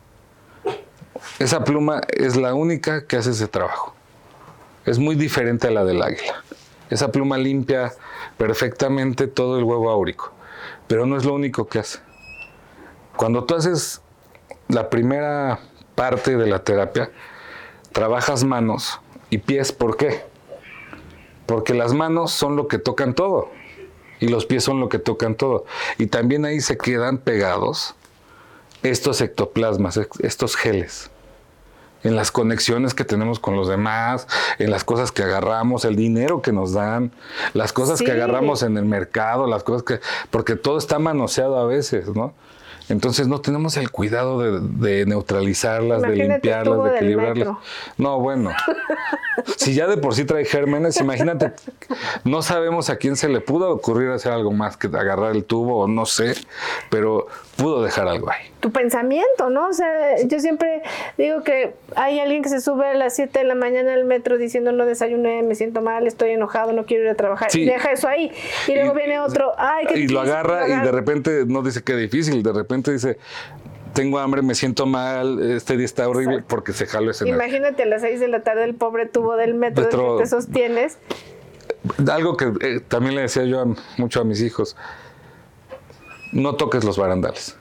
Esa 1.40 1.64
pluma 1.64 2.02
es 2.10 2.36
la 2.36 2.54
única 2.54 3.06
que 3.06 3.18
hace 3.18 3.32
ese 3.32 3.48
trabajo. 3.48 3.96
Es 4.86 5.00
muy 5.00 5.16
diferente 5.16 5.68
a 5.68 5.72
la 5.72 5.86
del 5.86 6.02
águila. 6.02 6.44
Esa 6.90 7.12
pluma 7.12 7.38
limpia 7.38 7.94
perfectamente 8.38 9.28
todo 9.28 9.58
el 9.58 9.64
huevo 9.64 9.90
áurico, 9.90 10.34
pero 10.88 11.06
no 11.06 11.16
es 11.16 11.24
lo 11.24 11.34
único 11.34 11.68
que 11.68 11.80
hace. 11.80 12.00
Cuando 13.16 13.46
tú 13.46 13.56
haces 13.56 14.02
la 14.68 14.90
primera 14.90 15.60
parte 15.96 16.36
de 16.36 16.48
la 16.48 16.64
terapia, 16.64 17.12
trabajas 17.94 18.44
manos, 18.44 19.00
y 19.32 19.40
pies, 19.40 19.72
¿por 19.72 19.98
qué? 19.98 20.24
Porque 21.48 21.74
las 21.74 21.94
manos 21.94 22.32
son 22.32 22.56
lo 22.56 22.68
que 22.68 22.78
tocan 22.78 23.16
todo 23.16 23.50
y 24.20 24.28
los 24.28 24.46
pies 24.46 24.64
son 24.64 24.80
lo 24.80 24.88
que 24.88 25.00
tocan 25.00 25.34
todo. 25.36 25.66
Y 25.98 26.06
también 26.06 26.46
ahí 26.46 26.62
se 26.62 26.78
quedan 26.78 27.18
pegados 27.18 27.96
estos 28.84 29.20
ectoplasmas, 29.22 30.00
estos 30.20 30.56
geles, 30.56 31.10
en 32.04 32.16
las 32.16 32.32
conexiones 32.32 32.94
que 32.94 33.06
tenemos 33.06 33.40
con 33.40 33.56
los 33.56 33.68
demás, 33.68 34.28
en 34.60 34.70
las 34.70 34.84
cosas 34.84 35.12
que 35.12 35.24
agarramos, 35.24 35.86
el 35.86 35.96
dinero 35.96 36.42
que 36.42 36.52
nos 36.52 36.74
dan, 36.74 37.12
las 37.54 37.74
cosas 37.74 38.02
que 38.02 38.12
agarramos 38.12 38.64
en 38.64 38.78
el 38.78 38.86
mercado, 38.86 39.48
las 39.48 39.64
cosas 39.64 39.84
que, 39.84 40.00
porque 40.30 40.56
todo 40.56 40.78
está 40.78 41.00
manoseado 41.00 41.58
a 41.58 41.66
veces, 41.66 42.08
¿no? 42.10 42.34
Entonces 42.90 43.28
no 43.28 43.42
tenemos 43.42 43.78
el 43.78 43.92
cuidado 43.92 44.40
de, 44.40 45.06
neutralizarlas, 45.06 46.02
de 46.02 46.16
limpiarlas, 46.16 46.84
de 46.84 46.98
equilibrarlas. 46.98 47.58
No, 47.98 48.20
bueno. 48.20 48.52
si 49.58 49.74
ya 49.74 49.88
de 49.88 49.98
por 49.98 50.14
sí 50.16 50.26
trae 50.26 50.46
gérmenes, 50.46 51.00
imagínate, 51.00 51.54
no 52.24 52.42
sabemos 52.42 52.90
a 52.90 52.98
quién 52.98 53.16
se 53.16 53.30
le 53.30 53.42
pudo 53.42 53.72
ocurrir 53.72 54.10
hacer 54.10 54.32
algo 54.32 54.52
más 54.52 54.78
que 54.78 54.88
agarrar 54.88 55.36
el 55.36 55.46
tubo 55.46 55.80
o 55.80 55.88
no 55.88 56.06
sé, 56.06 56.36
pero 56.90 57.28
pudo 57.56 57.82
dejar 57.82 58.08
algo 58.08 58.30
ahí. 58.30 58.51
Tu 58.62 58.72
pensamiento, 58.72 59.50
¿no? 59.50 59.68
O 59.68 59.74
sea, 59.74 60.22
yo 60.26 60.40
siempre 60.40 60.82
digo 61.18 61.44
que 61.44 61.74
hay 61.96 62.20
alguien 62.20 62.42
que 62.44 62.50
se 62.50 62.62
sube 62.62 62.88
a 62.88 62.94
las 62.94 63.16
7 63.16 63.40
de 63.40 63.46
la 63.46 63.56
mañana 63.56 63.94
al 63.94 64.06
metro 64.06 64.38
diciendo 64.38 64.72
no 64.72 64.86
desayuné, 64.86 65.44
me 65.44 65.56
siento 65.56 65.82
mal, 65.82 66.08
estoy 66.08 66.32
enojado, 66.32 66.72
no 66.72 66.86
quiero 66.86 67.04
ir 67.04 67.10
a 67.10 67.16
trabajar. 67.16 67.50
Y 67.54 67.66
deja 67.66 67.92
eso 67.92 68.08
ahí. 68.08 68.32
Y 68.68 68.76
luego 68.76 68.94
viene 68.94 69.20
otro, 69.20 69.52
ay, 69.58 69.88
qué 69.88 70.00
Y 70.00 70.08
lo 70.08 70.22
agarra 70.22 70.68
y 70.70 70.80
de 70.80 70.92
repente 70.92 71.44
no 71.46 71.62
dice 71.62 71.84
que 71.84 71.96
difícil, 71.96 72.42
de 72.44 72.54
repente 72.54 72.94
dice, 72.94 73.18
tengo 73.94 74.20
hambre, 74.20 74.42
me 74.42 74.56
siento 74.56 74.86
mal, 74.86 75.42
este 75.52 75.76
día 75.76 75.86
está 75.86 76.08
horrible 76.08 76.44
porque 76.48 76.72
se 76.72 76.86
jaló 76.86 77.12
ese 77.12 77.28
Imagínate 77.28 77.84
a 77.84 77.86
las 77.88 78.02
6 78.02 78.20
de 78.20 78.28
la 78.30 78.42
tarde 78.42 78.64
el 78.64 78.76
pobre 78.76 79.08
tubo 79.08 79.36
del 79.36 79.56
metro, 79.56 79.90
que 79.90 80.24
te 80.24 80.30
sostienes 80.30 80.98
algo 82.12 82.38
que 82.38 82.52
eh, 82.62 82.80
también 82.88 83.16
le 83.16 83.22
decía 83.22 83.44
yo 83.44 83.64
mucho 83.98 84.22
a 84.22 84.24
mis 84.24 84.42
hijos, 84.42 84.76
no 86.32 86.56
toques 86.56 86.84
los 86.84 86.98
barandales. 86.98 87.58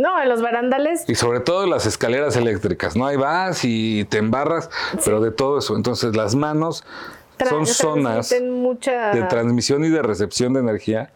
No, 0.00 0.20
en 0.20 0.28
los 0.28 0.40
barandales. 0.40 1.04
Y 1.08 1.14
sobre 1.14 1.40
todo 1.40 1.66
las 1.66 1.86
escaleras 1.86 2.36
eléctricas, 2.36 2.96
¿no? 2.96 3.06
Ahí 3.06 3.16
vas 3.16 3.64
y 3.64 4.06
te 4.06 4.18
embarras, 4.18 4.70
pero 5.04 5.20
de 5.20 5.30
todo 5.30 5.58
eso. 5.58 5.76
Entonces 5.76 6.16
las 6.16 6.34
manos 6.34 6.84
son 7.48 7.66
zonas 7.66 8.30
de 8.30 9.26
transmisión 9.28 9.84
y 9.84 9.88
de 9.88 10.02
recepción 10.02 10.52
de 10.52 10.60
energía, 10.60 11.10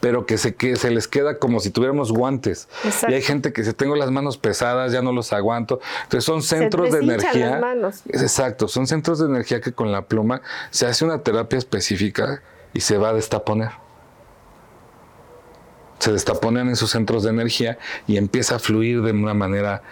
pero 0.00 0.26
que 0.26 0.38
se, 0.38 0.54
que 0.54 0.76
se 0.76 0.90
les 0.90 1.08
queda 1.08 1.38
como 1.38 1.60
si 1.60 1.70
tuviéramos 1.70 2.12
guantes. 2.12 2.68
Y 3.08 3.14
hay 3.14 3.22
gente 3.22 3.52
que 3.52 3.64
si 3.64 3.72
tengo 3.72 3.96
las 3.96 4.10
manos 4.10 4.38
pesadas, 4.38 4.92
ya 4.92 5.02
no 5.02 5.12
los 5.12 5.32
aguanto. 5.32 5.80
Entonces 6.04 6.24
son 6.24 6.42
centros 6.42 6.92
de 6.92 6.98
energía. 7.00 7.60
Exacto, 8.08 8.68
son 8.68 8.86
centros 8.86 9.18
de 9.18 9.26
energía 9.26 9.60
que 9.60 9.72
con 9.72 9.92
la 9.92 10.02
pluma 10.02 10.42
se 10.70 10.86
hace 10.86 11.04
una 11.04 11.22
terapia 11.22 11.58
específica 11.58 12.42
y 12.74 12.80
se 12.80 12.98
va 12.98 13.10
a 13.10 13.14
destaponer. 13.14 13.70
Se 16.02 16.10
destaponen 16.10 16.68
en 16.68 16.74
sus 16.74 16.90
centros 16.90 17.22
de 17.22 17.30
energía 17.30 17.78
y 18.08 18.16
empieza 18.16 18.56
a 18.56 18.58
fluir 18.58 19.02
de 19.02 19.12
una 19.12 19.34
manera 19.34 19.82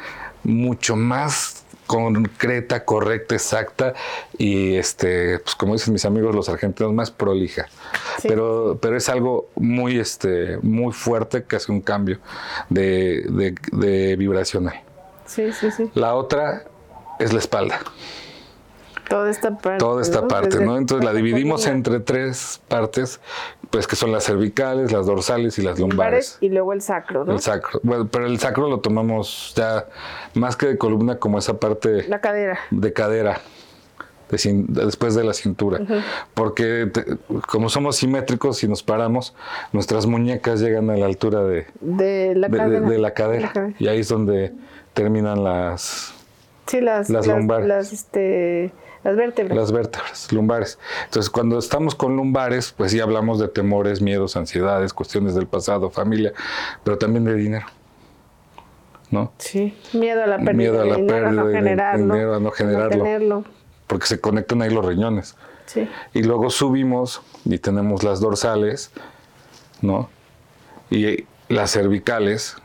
mucho 0.42 0.96
más 0.96 1.62
concreta, 1.86 2.84
correcta, 2.84 3.36
exacta 3.36 3.94
y 4.36 4.74
este, 4.74 5.38
pues 5.38 5.54
como 5.54 5.74
dicen 5.74 5.92
mis 5.92 6.04
amigos 6.04 6.34
los 6.34 6.48
argentinos, 6.48 6.92
más 6.92 7.12
prolija. 7.12 7.68
Pero, 8.24 8.76
pero 8.82 8.96
es 8.96 9.08
algo 9.08 9.50
muy, 9.54 10.00
este, 10.00 10.58
muy 10.62 10.92
fuerte 10.92 11.44
que 11.44 11.54
hace 11.54 11.70
un 11.70 11.80
cambio 11.80 12.18
de, 12.70 13.24
de, 13.28 13.54
de 13.70 14.16
vibracional. 14.16 14.82
Sí, 15.26 15.52
sí, 15.52 15.70
sí. 15.70 15.92
La 15.94 16.16
otra 16.16 16.64
es 17.20 17.32
la 17.32 17.38
espalda. 17.38 17.78
Toda 19.08 19.28
esta 19.28 19.58
parte. 19.58 19.78
Toda 19.78 20.02
esta 20.02 20.28
parte, 20.28 20.64
¿no? 20.64 20.76
Entonces 20.76 21.04
la 21.04 21.12
dividimos 21.12 21.66
entre 21.66 21.98
tres 21.98 22.60
partes, 22.68 23.18
pues 23.70 23.86
que 23.86 23.96
son 23.96 24.10
las 24.10 24.24
cervicales, 24.24 24.92
las 24.92 25.06
dorsales 25.06 25.58
y 25.58 25.62
las 25.62 25.78
lumbares. 25.78 26.38
Y 26.40 26.48
luego 26.48 26.72
el 26.72 26.82
sacro, 26.82 27.24
¿no? 27.24 27.32
El 27.32 27.40
sacro. 27.40 27.80
Bueno, 27.82 28.08
pero 28.10 28.26
el 28.26 28.38
sacro 28.38 28.68
lo 28.68 28.80
tomamos 28.80 29.52
ya 29.56 29.86
más 30.34 30.56
que 30.56 30.66
de 30.66 30.78
columna 30.78 31.16
como 31.16 31.38
esa 31.38 31.58
parte. 31.58 32.08
La 32.08 32.20
cadera. 32.20 32.58
De 32.70 32.92
cadera. 32.92 33.40
después 34.28 35.14
de 35.14 35.22
la 35.24 35.32
cintura. 35.32 35.80
Porque 36.34 36.90
como 37.48 37.68
somos 37.68 37.96
simétricos 37.96 38.62
y 38.64 38.68
nos 38.68 38.82
paramos, 38.82 39.34
nuestras 39.72 40.06
muñecas 40.06 40.60
llegan 40.60 40.90
a 40.90 40.96
la 40.96 41.06
altura 41.06 41.44
de, 41.44 41.66
de, 41.80 42.34
la, 42.34 42.48
de, 42.48 42.98
la 42.98 43.14
cadera. 43.14 43.52
Y 43.78 43.86
ahí 43.86 44.00
es 44.00 44.08
donde 44.08 44.52
terminan 44.94 45.44
las, 45.44 46.12
sí, 46.66 46.80
las, 46.80 47.08
las, 47.08 47.26
lumbares. 47.26 47.68
Las, 47.68 47.92
este, 47.92 48.72
las 49.02 49.16
vértebras. 49.16 49.56
Las 49.56 49.72
vértebras, 49.72 50.32
lumbares. 50.32 50.78
Entonces, 51.06 51.30
cuando 51.30 51.58
estamos 51.58 51.94
con 51.94 52.16
lumbares, 52.16 52.74
pues 52.76 52.92
sí 52.92 53.00
hablamos 53.00 53.38
de 53.38 53.48
temores, 53.48 54.02
miedos, 54.02 54.36
ansiedades, 54.36 54.92
cuestiones 54.92 55.34
del 55.34 55.46
pasado, 55.46 55.90
familia, 55.90 56.32
pero 56.84 56.98
también 56.98 57.24
de 57.24 57.34
dinero. 57.34 57.66
¿No? 59.10 59.32
Sí, 59.38 59.76
miedo 59.92 60.22
a 60.22 60.26
la 60.26 60.36
pérdida. 60.36 60.52
Miedo 60.52 60.82
a 60.82 60.84
la 60.84 60.96
dinero, 60.96 61.26
pérdida, 61.26 61.28
a 61.28 61.32
no 61.32 61.50
generarlo, 61.50 62.14
dinero, 62.14 62.34
a 62.34 62.40
no 62.40 62.50
generarlo. 62.50 63.44
porque 63.86 64.06
se 64.06 64.20
conectan 64.20 64.62
ahí 64.62 64.70
los 64.70 64.84
riñones. 64.84 65.34
Sí. 65.66 65.88
Y 66.14 66.22
luego 66.22 66.50
subimos 66.50 67.22
y 67.44 67.58
tenemos 67.58 68.02
las 68.04 68.20
dorsales, 68.20 68.90
¿no? 69.80 70.08
Y 70.90 71.24
las 71.48 71.72
cervicales. 71.72 72.56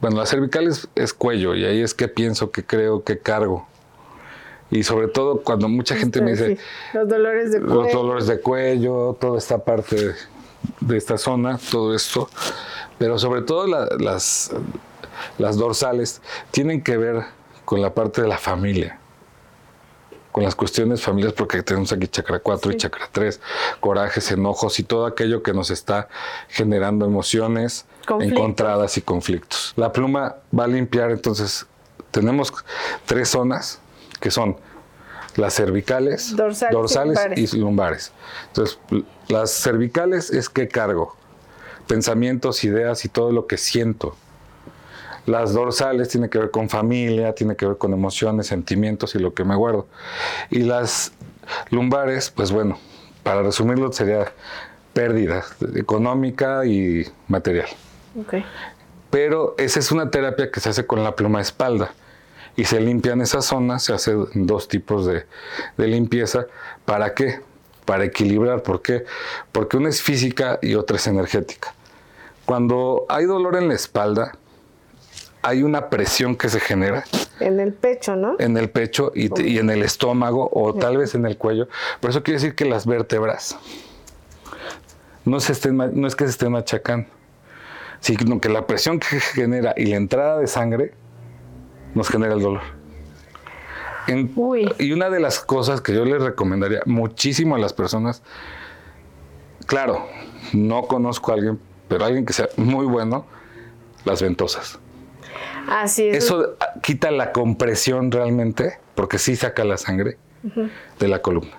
Bueno, 0.00 0.18
las 0.18 0.30
cervicales 0.30 0.88
es 0.96 1.14
cuello 1.14 1.54
y 1.54 1.64
ahí 1.64 1.80
es 1.80 1.94
que 1.94 2.08
pienso, 2.08 2.50
que 2.50 2.64
creo, 2.64 3.04
que 3.04 3.18
cargo. 3.18 3.66
Y 4.70 4.82
sobre 4.82 5.08
todo 5.08 5.42
cuando 5.42 5.68
mucha 5.68 5.94
gente 5.94 6.20
me 6.20 6.32
dice... 6.32 6.58
Los 6.92 7.08
dolores 7.08 7.52
de 7.52 7.60
cuello. 7.60 7.82
Los 7.82 7.92
dolores 7.92 8.26
de 8.26 8.40
cuello, 8.40 9.16
toda 9.20 9.38
esta 9.38 9.58
parte 9.58 10.14
de 10.80 10.96
esta 10.96 11.18
zona, 11.18 11.58
todo 11.70 11.94
esto. 11.94 12.28
Pero 12.98 13.18
sobre 13.18 13.42
todo 13.42 13.66
las, 13.98 14.50
las 15.38 15.56
dorsales 15.56 16.20
tienen 16.50 16.82
que 16.82 16.96
ver 16.96 17.22
con 17.64 17.80
la 17.80 17.94
parte 17.94 18.22
de 18.22 18.28
la 18.28 18.38
familia 18.38 19.00
con 20.36 20.44
las 20.44 20.54
cuestiones 20.54 21.00
familiares, 21.00 21.34
porque 21.34 21.62
tenemos 21.62 21.94
aquí 21.94 22.08
chakra 22.08 22.40
4 22.40 22.72
y 22.72 22.76
chakra 22.76 23.08
3, 23.10 23.40
corajes, 23.80 24.30
enojos 24.30 24.78
y 24.78 24.82
todo 24.82 25.06
aquello 25.06 25.42
que 25.42 25.54
nos 25.54 25.70
está 25.70 26.08
generando 26.50 27.06
emociones 27.06 27.86
encontradas 28.20 28.98
y 28.98 29.00
conflictos. 29.00 29.72
La 29.76 29.92
pluma 29.92 30.36
va 30.56 30.64
a 30.64 30.66
limpiar, 30.66 31.10
entonces 31.10 31.64
tenemos 32.10 32.52
tres 33.06 33.30
zonas 33.30 33.80
que 34.18 34.30
son 34.30 34.56
las 35.36 35.54
cervicales, 35.54 36.34
dorsales, 36.36 37.18
y, 37.36 37.56
lumbares. 37.58 38.12
Entonces, 38.48 38.78
las 39.28 39.50
cervicales 39.50 40.30
es 40.30 40.48
qué 40.48 40.68
cargo, 40.68 41.14
pensamientos, 41.86 42.64
ideas 42.64 43.04
y 43.04 43.08
todo 43.08 43.32
lo 43.32 43.46
que 43.46 43.58
siento. 43.58 44.16
Las 45.26 45.52
dorsales 45.52 46.08
tiene 46.08 46.30
que 46.30 46.38
ver 46.38 46.50
con 46.50 46.68
familia, 46.68 47.34
tiene 47.34 47.56
que 47.56 47.66
ver 47.66 47.76
con 47.78 47.92
emociones, 47.92 48.46
sentimientos 48.46 49.14
y 49.14 49.18
lo 49.18 49.34
que 49.34 49.44
me 49.44 49.56
guardo. 49.56 49.86
Y 50.50 50.60
las 50.60 51.12
lumbares, 51.70 52.30
pues 52.30 52.52
bueno, 52.52 52.78
para 53.22 53.42
resumirlo 53.42 53.92
sería 53.92 54.32
pérdida 54.92 55.44
económica 55.74 56.64
y 56.64 57.06
material. 57.28 57.66
Pero 59.10 59.54
esa 59.58 59.80
es 59.80 59.90
una 59.90 60.10
terapia 60.10 60.50
que 60.50 60.60
se 60.60 60.68
hace 60.68 60.86
con 60.86 61.02
la 61.02 61.16
pluma 61.16 61.40
espalda 61.40 61.90
y 62.56 62.64
se 62.64 62.80
limpian 62.80 63.20
esas 63.20 63.44
zonas, 63.44 63.84
se 63.84 63.92
hacen 63.92 64.26
dos 64.34 64.66
tipos 64.68 65.06
de, 65.06 65.26
limpieza. 65.76 66.46
¿Para 66.84 67.14
qué? 67.14 67.40
Para 67.84 68.04
equilibrar. 68.04 68.62
¿Por 68.62 68.82
qué? 68.82 69.04
Porque 69.52 69.76
una 69.76 69.90
es 69.90 70.02
física 70.02 70.58
y 70.62 70.74
otra 70.74 70.96
es 70.96 71.06
energética. 71.06 71.74
Cuando 72.46 73.04
hay 73.08 73.26
dolor 73.26 73.56
en 73.56 73.68
la 73.68 73.74
espalda, 73.74 74.32
hay 75.42 75.62
una 75.62 75.90
presión 75.90 76.34
que 76.34 76.48
se 76.48 76.58
genera. 76.58 77.04
En 77.40 77.60
el 77.60 77.72
pecho, 77.72 78.16
¿no? 78.16 78.36
En 78.38 78.56
el 78.56 78.70
pecho 78.70 79.12
y, 79.14 79.28
y 79.42 79.58
en 79.58 79.70
el 79.70 79.82
estómago 79.82 80.48
o 80.52 80.74
tal 80.74 80.96
vez 80.96 81.14
en 81.14 81.26
el 81.26 81.36
cuello. 81.36 81.68
Por 82.00 82.10
eso 82.10 82.22
quiere 82.22 82.40
decir 82.40 82.54
que 82.54 82.64
las 82.64 82.86
vértebras 82.86 83.56
no, 85.26 85.40
se 85.40 85.52
estén, 85.52 85.76
no 85.76 86.06
es 86.06 86.16
que 86.16 86.24
se 86.24 86.30
estén 86.30 86.52
machacando, 86.52 87.08
sino 88.00 88.40
que 88.40 88.48
la 88.48 88.66
presión 88.66 88.98
que 88.98 89.20
genera 89.20 89.74
y 89.76 89.86
la 89.86 89.96
entrada 89.96 90.38
de 90.38 90.46
sangre 90.46 90.94
nos 91.96 92.10
genera 92.10 92.34
el 92.34 92.40
dolor. 92.40 92.60
Y 94.78 94.92
una 94.92 95.10
de 95.10 95.18
las 95.18 95.40
cosas 95.40 95.80
que 95.80 95.92
yo 95.92 96.04
les 96.04 96.22
recomendaría 96.22 96.82
muchísimo 96.84 97.56
a 97.56 97.58
las 97.58 97.72
personas, 97.72 98.22
claro, 99.66 100.06
no 100.52 100.82
conozco 100.82 101.32
a 101.32 101.34
alguien, 101.34 101.58
pero 101.88 102.04
alguien 102.04 102.24
que 102.24 102.34
sea 102.34 102.48
muy 102.56 102.84
bueno, 102.86 103.26
las 104.04 104.22
ventosas. 104.22 104.78
Así 105.68 106.06
es. 106.06 106.18
Eso 106.24 106.56
quita 106.82 107.10
la 107.10 107.32
compresión 107.32 108.12
realmente, 108.12 108.78
porque 108.94 109.18
sí 109.18 109.34
saca 109.34 109.64
la 109.64 109.78
sangre 109.78 110.18
de 111.00 111.08
la 111.08 111.22
columna. 111.22 111.58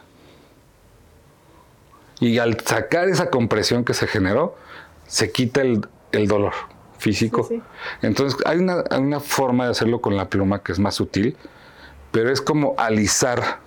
Y 2.19 2.38
al 2.38 2.62
sacar 2.62 3.10
esa 3.10 3.30
compresión 3.30 3.84
que 3.84 3.93
se 3.93 4.08
generó, 4.08 4.56
se 5.08 5.32
quita 5.32 5.62
el, 5.62 5.86
el 6.12 6.28
dolor 6.28 6.54
físico. 6.97 7.47
Entonces 8.01 8.39
hay 8.45 8.57
una, 8.57 9.19
forma 9.19 9.65
de 9.65 9.71
hacerlo 9.71 10.01
con 10.01 10.15
la 10.15 10.29
pluma 10.29 10.62
que 10.63 10.71
es 10.71 10.79
más 10.79 10.95
sutil, 10.95 11.36
pero 12.12 12.31
es 12.31 12.41
como 12.41 12.75
alisar 12.77 13.60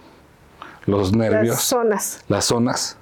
los 0.86 1.12
nervios. 1.12 1.56
Las 1.56 1.64
zonas. 1.64 2.24
Las 2.28 2.44
zonas. 2.44 2.96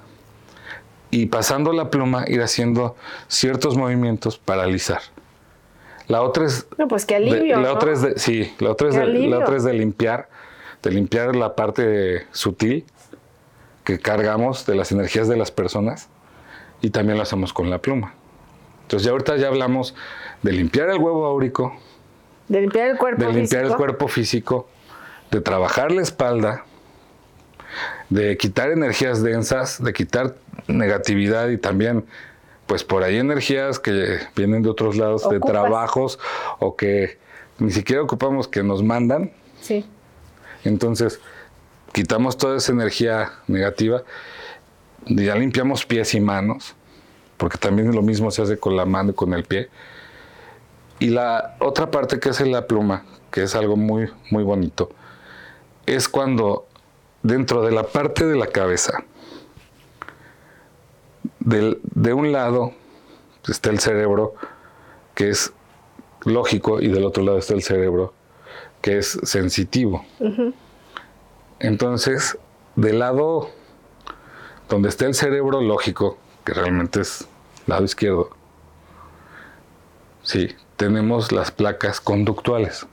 Y 1.10 1.26
pasando 1.26 1.72
la 1.72 1.90
pluma 1.90 2.24
ir 2.26 2.42
haciendo 2.42 2.96
ciertos 3.28 3.76
movimientos 3.76 4.38
para 4.38 4.64
alisar. 4.64 5.00
La 6.06 6.22
otra 6.22 6.46
es... 6.46 6.66
No, 6.76 6.88
pues 6.88 7.04
qué 7.04 7.16
alivio. 7.16 7.60
la 7.60 7.72
otra 7.72 7.92
es 7.92 8.02
de, 8.02 8.18
sí, 8.18 8.54
la 8.58 8.70
otra 8.70 8.88
es, 8.88 8.94
de, 8.94 9.06
la 9.06 9.38
otra 9.38 9.56
es 9.56 9.64
de 9.64 9.74
limpiar, 9.74 10.28
de 10.82 10.90
limpiar 10.90 11.36
la 11.36 11.54
parte 11.54 12.26
sutil 12.32 12.84
que 13.84 13.98
cargamos 13.98 14.66
de 14.66 14.74
las 14.74 14.92
energías 14.92 15.28
de 15.28 15.36
las 15.36 15.50
personas 15.50 16.08
y 16.80 16.90
también 16.90 17.16
lo 17.16 17.22
hacemos 17.22 17.52
con 17.52 17.70
la 17.70 17.78
pluma. 17.78 18.14
Entonces 18.88 19.05
ya 19.05 19.12
ahorita 19.12 19.37
ya 19.37 19.48
hablamos 19.48 19.94
de 20.40 20.51
limpiar 20.51 20.88
el 20.88 20.96
huevo 20.96 21.27
áurico, 21.27 21.79
de 22.48 22.62
limpiar 22.62 22.88
el 22.88 22.96
cuerpo 22.96 23.22
de 23.22 23.33
limpiar 23.35 23.66
el 23.66 23.77
cuerpo 23.77 24.09
físico, 24.09 24.66
de 25.31 25.42
trabajar 25.42 25.92
la 25.92 26.01
espalda, 26.01 26.64
de 28.09 28.38
quitar 28.38 28.70
energías 28.70 29.22
densas, 29.22 29.85
de 29.85 29.92
quitar 29.92 30.37
negatividad 30.68 31.51
y 31.51 31.59
también 31.59 32.07
pues 32.64 32.83
por 32.83 33.03
ahí 33.03 33.18
energías 33.18 33.79
que 33.79 34.20
vienen 34.35 34.62
de 34.62 34.70
otros 34.70 34.96
lados, 34.96 35.29
de 35.29 35.38
trabajos 35.38 36.18
o 36.59 36.74
que 36.74 37.18
ni 37.59 37.70
siquiera 37.70 38.01
ocupamos 38.01 38.48
que 38.48 38.62
nos 38.62 38.83
mandan. 38.83 39.33
Sí. 39.61 39.85
Entonces, 40.64 41.20
quitamos 41.92 42.38
toda 42.38 42.57
esa 42.57 42.72
energía 42.72 43.33
negativa, 43.48 44.03
ya 45.05 45.35
limpiamos 45.35 45.85
pies 45.85 46.14
y 46.14 46.22
manos, 46.22 46.74
porque 47.38 47.57
también 47.57 47.94
lo 47.94 48.03
mismo 48.03 48.31
se 48.31 48.42
hace 48.42 48.59
con 48.59 48.77
la 48.77 48.85
mano 48.85 49.12
y 49.12 49.14
con 49.14 49.33
el 49.33 49.44
pie. 49.44 49.70
Y 50.98 51.09
la 51.09 51.57
otra 51.61 51.90
parte 51.90 52.20
que 52.20 52.29
hace 52.29 52.44
la 52.44 52.66
pluma, 52.66 53.05
que 53.31 53.44
es 53.44 53.55
algo 53.55 53.77
muy, 53.77 54.11
muy 54.31 54.42
bonito, 54.42 54.90
es 55.87 56.09
cuando 56.09 56.66
dentro 57.22 57.62
de 57.62 57.72
la 57.72 57.85
parte 57.85 58.27
de 58.27 58.37
la 58.37 58.48
cabeza 58.48 59.05
de 61.40 62.12
un 62.12 62.33
lado 62.33 62.72
está 63.46 63.70
el 63.70 63.79
cerebro, 63.79 64.35
que 65.14 65.31
es 65.31 65.53
lógico, 66.24 66.81
y 66.81 66.88
del 66.88 67.05
otro 67.05 67.22
lado 67.22 67.38
está 67.38 67.55
el 67.55 67.62
cerebro, 67.62 68.12
que 68.83 68.98
es 68.98 69.18
sensitivo. 69.22 70.05
Entonces, 71.59 72.38
del 72.77 72.98
lado 72.98 73.48
donde 74.68 74.90
está 74.90 75.07
el 75.07 75.14
cerebro 75.14 75.62
lógico, 75.62 76.18
que 76.48 76.54
realmente 76.54 77.02
es 77.02 77.28
lado 77.66 77.84
izquierdo, 77.84 78.30
sí, 80.22 80.56
tenemos 80.76 81.30
las 81.30 81.50
placas 81.50 82.00
conductuales. 82.00 82.87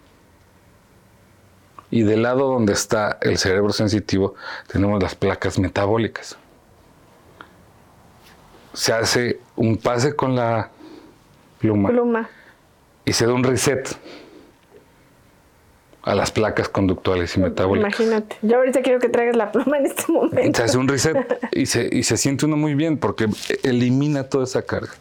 Y 1.89 2.01
del 2.01 2.23
lado 2.23 2.47
donde 2.49 2.73
está 2.73 3.17
el 3.21 3.37
cerebro 3.37 3.71
sensitivo, 3.71 4.35
tenemos 4.67 5.01
las 5.01 5.15
placas 5.15 5.57
metabólicas. 5.57 6.37
Se 8.73 8.91
hace 8.91 9.39
un 9.55 9.77
pase 9.77 10.13
con 10.17 10.35
la 10.35 10.69
pluma, 11.59 11.89
Pluma. 11.89 12.29
y 13.05 13.13
se 13.13 13.25
da 13.25 13.31
un 13.33 13.45
reset 13.45 13.97
a 16.05 16.13
las 16.15 16.31
placas 16.31 16.69
conductuales 16.69 17.35
y 17.35 17.39
metabólicas. 17.39 17.99
Imagínate. 17.99 18.37
Yo 18.43 18.57
ahorita 18.57 18.81
quiero 18.83 18.99
que 18.99 19.09
traigas 19.09 19.35
la 19.35 19.51
pluma 19.51 19.77
en 19.79 19.87
este 19.87 20.11
momento. 20.11 20.57
Se 20.57 20.63
hace 20.63 20.77
un 20.77 20.87
reset 20.87 21.17
y 21.51 21.65
se, 21.65 21.89
y 21.91 22.03
se 22.03 22.15
siente 22.17 22.45
uno 22.45 22.55
muy 22.57 22.75
bien 22.75 22.97
porque 22.97 23.27
elimina 23.63 24.29
toda 24.29 24.43
esa 24.43 24.61
carga. 24.61 24.91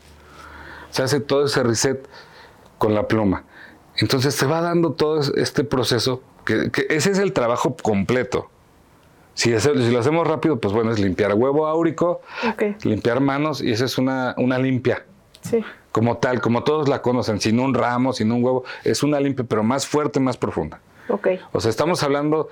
Se 0.91 1.03
hace 1.03 1.21
todo 1.21 1.45
ese 1.45 1.63
reset 1.63 2.09
con 2.79 2.95
la 2.95 3.07
pluma. 3.07 3.45
Entonces 3.99 4.35
se 4.35 4.47
va 4.47 4.61
dando 4.61 4.93
todo 4.93 5.21
este 5.37 5.63
proceso, 5.63 6.23
que, 6.47 6.71
que 6.71 6.87
ese 6.91 7.11
es 7.11 7.19
el 7.19 7.33
trabajo 7.33 7.77
completo. 7.77 8.49
Si, 9.35 9.53
hace- 9.53 9.75
si 9.75 9.91
lo 9.91 9.99
hacemos 9.99 10.27
rápido, 10.27 10.59
pues 10.59 10.73
bueno, 10.73 10.91
es 10.91 10.99
limpiar 11.01 11.35
huevo 11.35 11.67
áurico, 11.67 12.23
limpiar 12.83 13.21
manos 13.21 13.61
y 13.61 13.73
esa 13.73 13.85
es 13.85 13.99
una, 13.99 14.35
una 14.39 14.59
limpia. 14.59 15.05
sí. 15.43 15.63
Como 15.93 16.17
tal, 16.17 16.41
como 16.41 16.65
todos 16.65 16.89
la 16.89 17.03
conocen, 17.03 17.41
sin 17.41 17.61
un 17.61 17.73
ramo, 17.73 18.13
sin 18.13 18.33
un 18.33 18.43
huevo, 18.43 18.65
es 18.83 19.05
una 19.05 19.21
limpia, 19.21 19.45
pero 19.49 19.63
más 19.63 19.87
fuerte, 19.87 20.19
más 20.19 20.37
profunda. 20.37 20.81
Ok. 21.09 21.29
O 21.53 21.61
sea, 21.61 21.71
estamos 21.71 22.03
hablando 22.03 22.49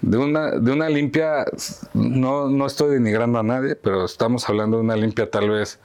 de 0.00 0.18
una, 0.18 0.50
de 0.52 0.72
una 0.72 0.88
limpia, 0.88 1.44
no, 1.94 2.48
no 2.48 2.66
estoy 2.66 2.90
denigrando 2.92 3.38
a 3.38 3.42
nadie, 3.42 3.74
pero 3.76 4.04
estamos 4.04 4.48
hablando 4.48 4.76
de 4.78 4.82
una 4.84 4.96
limpia 4.96 5.30
tal 5.30 5.50
vez 5.50 5.78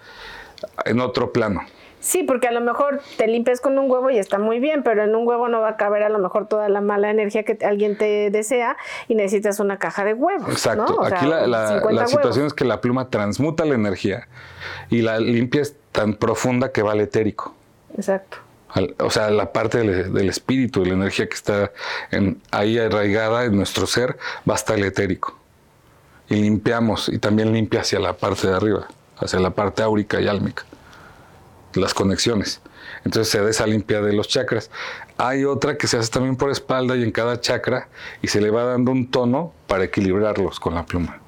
en 0.86 1.00
otro 1.00 1.32
plano. 1.32 1.62
Sí, 2.02 2.24
porque 2.24 2.48
a 2.48 2.52
lo 2.52 2.62
mejor 2.62 3.02
te 3.18 3.28
limpias 3.28 3.60
con 3.60 3.78
un 3.78 3.92
huevo 3.92 4.10
y 4.10 4.18
está 4.18 4.40
muy 4.40 4.60
bien, 4.62 4.84
pero 4.84 5.04
en 5.04 5.14
un 5.16 5.28
huevo 5.28 5.50
no 5.50 5.60
va 5.60 5.70
a 5.72 5.78
caber 5.78 6.04
a 6.04 6.08
lo 6.10 6.18
mejor 6.20 6.48
toda 6.48 6.70
la 6.70 6.80
mala 6.80 7.12
energía 7.12 7.44
que 7.44 7.58
alguien 7.66 7.98
te 7.98 8.30
desea 8.30 8.78
y 9.10 9.16
necesitas 9.16 9.60
una 9.60 9.80
caja 9.80 10.06
de 10.06 10.14
huevos. 10.14 10.50
Exacto. 10.50 10.86
¿no? 10.88 10.96
O 10.96 11.06
sea, 11.08 11.18
Aquí 11.18 11.28
la, 11.28 11.46
la- 11.46 11.68
50 11.80 11.92
la 12.02 12.08
situación 12.08 12.46
es 12.46 12.54
que 12.54 12.64
la 12.64 12.80
pluma 12.80 13.10
transmuta 13.10 13.66
la 13.66 13.76
energía 13.76 14.30
y 14.90 15.02
la 15.02 15.20
limpia 15.20 15.62
es 15.62 15.76
tan 15.92 16.14
profunda 16.14 16.72
que 16.72 16.84
va 16.84 16.94
al 16.94 17.02
etérico. 17.02 17.54
Exacto. 17.98 18.38
O 19.00 19.10
sea, 19.10 19.32
la 19.32 19.52
parte 19.52 19.80
del, 19.80 20.30
espíritu, 20.30 20.84
de 20.84 20.90
la 20.90 20.96
energía 20.96 21.28
que 21.28 21.36
está 21.36 21.72
en- 22.12 22.40
ahí 22.52 22.78
arraigada 22.78 23.46
en 23.46 23.56
nuestro 23.56 23.88
ser, 23.88 24.18
va 24.48 24.54
hasta 24.54 24.76
el 24.76 24.84
etérico. 24.84 25.38
Y 26.30 26.36
limpiamos, 26.36 27.10
y 27.10 27.18
también 27.18 27.52
limpia 27.52 27.82
hacia 27.82 28.00
la 28.00 28.14
parte 28.14 28.48
de 28.48 28.56
arriba, 28.56 28.88
hacia 29.18 29.40
la 29.40 29.50
parte 29.50 29.82
áurica 29.82 30.22
y 30.22 30.28
álmica, 30.28 30.66
las 31.74 31.96
conexiones. 31.96 32.62
Entonces 33.04 33.32
se 33.32 33.42
da 33.42 33.50
esa 33.50 33.66
limpia 33.66 34.02
de 34.02 34.14
los 34.14 34.28
chakras. 34.28 34.70
Hay 35.18 35.46
otra 35.46 35.76
que 35.78 35.88
se 35.88 35.98
hace 35.98 36.12
también 36.12 36.36
por 36.36 36.52
espalda 36.52 36.96
y 36.96 37.04
en 37.04 37.12
cada 37.12 37.40
chakra, 37.42 37.88
y 38.22 38.28
se 38.28 38.40
le 38.42 38.52
va 38.52 38.64
dando 38.66 38.92
un 38.92 39.10
tono 39.10 39.52
para 39.68 39.86
equilibrarlos 39.86 40.60
con 40.60 40.76
la 40.76 40.86
pluma. 40.86 41.20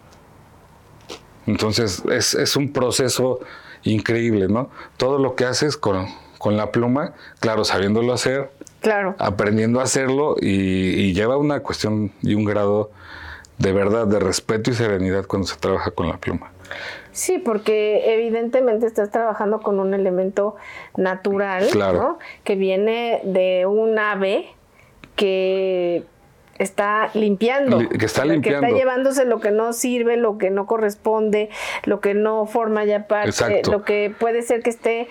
Entonces 1.48 2.04
es, 2.12 2.36
es 2.36 2.56
un 2.56 2.72
proceso 2.72 3.40
increíble, 3.84 4.48
¿no? 4.48 4.70
Todo 4.98 5.18
lo 5.18 5.36
que 5.36 5.46
haces 5.46 5.76
con, 5.76 6.08
con 6.42 6.58
la 6.58 6.72
pluma, 6.72 7.14
claro, 7.40 7.64
sabiéndolo 7.64 8.14
hacer, 8.14 8.50
Claro. 8.82 9.14
aprendiendo 9.20 9.80
a 9.80 9.84
hacerlo 9.84 10.36
y, 10.42 10.50
y 10.50 11.14
lleva 11.14 11.38
una 11.38 11.60
cuestión 11.60 12.12
y 12.24 12.34
un 12.34 12.46
grado 12.46 12.90
de 13.60 13.72
verdad, 13.74 14.08
de 14.08 14.20
respeto 14.20 14.72
y 14.72 14.74
serenidad 14.74 15.26
cuando 15.28 15.48
se 15.48 15.56
trabaja 15.58 15.92
con 15.92 16.08
la 16.10 16.18
pluma. 16.18 16.52
Sí, 17.12 17.38
porque 17.38 18.12
evidentemente 18.16 18.88
estás 18.88 19.12
trabajando 19.12 19.60
con 19.60 19.80
un 19.80 19.94
elemento 19.94 20.56
natural, 20.98 21.68
Claro. 21.72 21.98
¿no? 22.00 22.20
Que 22.44 22.56
viene 22.56 23.22
de 23.24 23.68
un 23.68 24.00
ave 24.00 24.48
que 25.16 26.04
está 26.58 27.10
limpiando. 27.14 27.82
Li- 27.82 27.88
que 27.90 28.06
está 28.06 28.26
limpiando. 28.26 28.62
Que 28.62 28.68
está 28.68 28.80
llevándose 28.80 29.26
lo 29.26 29.40
que 29.40 29.52
no 29.52 29.74
sirve, 29.74 30.18
lo 30.18 30.38
que 30.40 30.50
no 30.50 30.66
corresponde, 30.66 31.50
lo 31.84 32.00
que 32.00 32.14
no 32.16 32.46
forma 32.48 32.86
ya 32.86 33.08
parte, 33.08 33.30
Exacto. 33.30 33.72
lo 33.72 33.84
que 33.84 34.12
puede 34.20 34.42
ser 34.42 34.62
que 34.64 34.70
esté, 34.72 35.08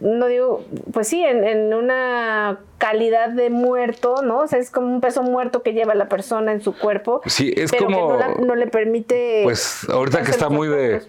no 0.00 0.26
digo, 0.26 0.64
pues 0.92 1.08
sí, 1.08 1.22
en, 1.24 1.44
en 1.44 1.72
una 1.74 2.58
calidad 2.78 3.30
de 3.30 3.50
muerto, 3.50 4.22
¿no? 4.22 4.38
O 4.40 4.46
sea, 4.48 4.58
es 4.58 4.70
como 4.70 4.86
un 4.88 5.00
peso 5.00 5.22
muerto 5.22 5.62
que 5.62 5.72
lleva 5.72 5.94
la 5.94 6.08
persona 6.08 6.52
en 6.52 6.60
su 6.62 6.76
cuerpo. 6.76 7.20
Sí, 7.26 7.52
es 7.56 7.70
pero 7.70 7.86
como- 7.86 7.96
que 7.96 8.12
no, 8.14 8.18
la- 8.18 8.34
no 8.34 8.54
le 8.54 8.66
permite... 8.66 9.40
Pues 9.44 9.88
ahorita 9.88 10.22
que 10.22 10.30
está 10.30 10.48
muy 10.48 10.68
de 10.68 11.02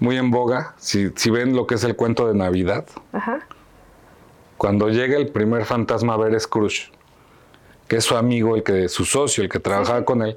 muy 0.00 0.16
en 0.16 0.30
boga, 0.30 0.74
si, 0.76 1.10
si 1.16 1.30
ven 1.30 1.54
lo 1.54 1.66
que 1.66 1.76
es 1.76 1.84
el 1.84 1.94
cuento 1.96 2.26
de 2.26 2.34
Navidad, 2.34 2.84
Ajá. 3.12 3.46
cuando 4.56 4.88
llega 4.88 5.16
el 5.16 5.28
primer 5.28 5.64
fantasma 5.64 6.14
a 6.14 6.16
ver 6.16 6.34
a 6.34 6.40
Scrooge, 6.40 6.90
que 7.86 7.96
es 7.96 8.04
su 8.04 8.16
amigo, 8.16 8.56
el 8.56 8.62
que 8.64 8.88
su 8.88 9.04
socio, 9.04 9.44
el 9.44 9.48
que 9.50 9.60
trabajaba 9.60 10.04
con 10.04 10.22
él, 10.22 10.36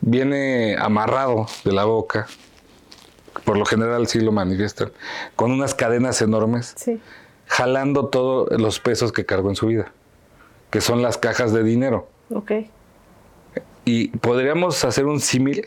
viene 0.00 0.76
amarrado 0.78 1.46
de 1.64 1.72
la 1.72 1.84
boca, 1.84 2.26
por 3.44 3.56
lo 3.58 3.64
general 3.64 4.06
sí 4.06 4.20
lo 4.20 4.32
manifiestan, 4.32 4.92
con 5.36 5.50
unas 5.52 5.74
cadenas 5.74 6.20
enormes, 6.22 6.74
Sí. 6.76 7.00
jalando 7.46 8.06
todos 8.06 8.48
los 8.60 8.80
pesos 8.80 9.12
que 9.12 9.24
cargó 9.26 9.48
en 9.50 9.56
su 9.56 9.66
vida, 9.66 9.92
que 10.70 10.80
son 10.80 11.02
las 11.02 11.18
cajas 11.18 11.52
de 11.52 11.62
dinero. 11.62 12.08
Ok. 12.34 12.52
Y 13.84 14.08
podríamos 14.18 14.84
hacer 14.84 15.06
un 15.06 15.20
símil 15.20 15.66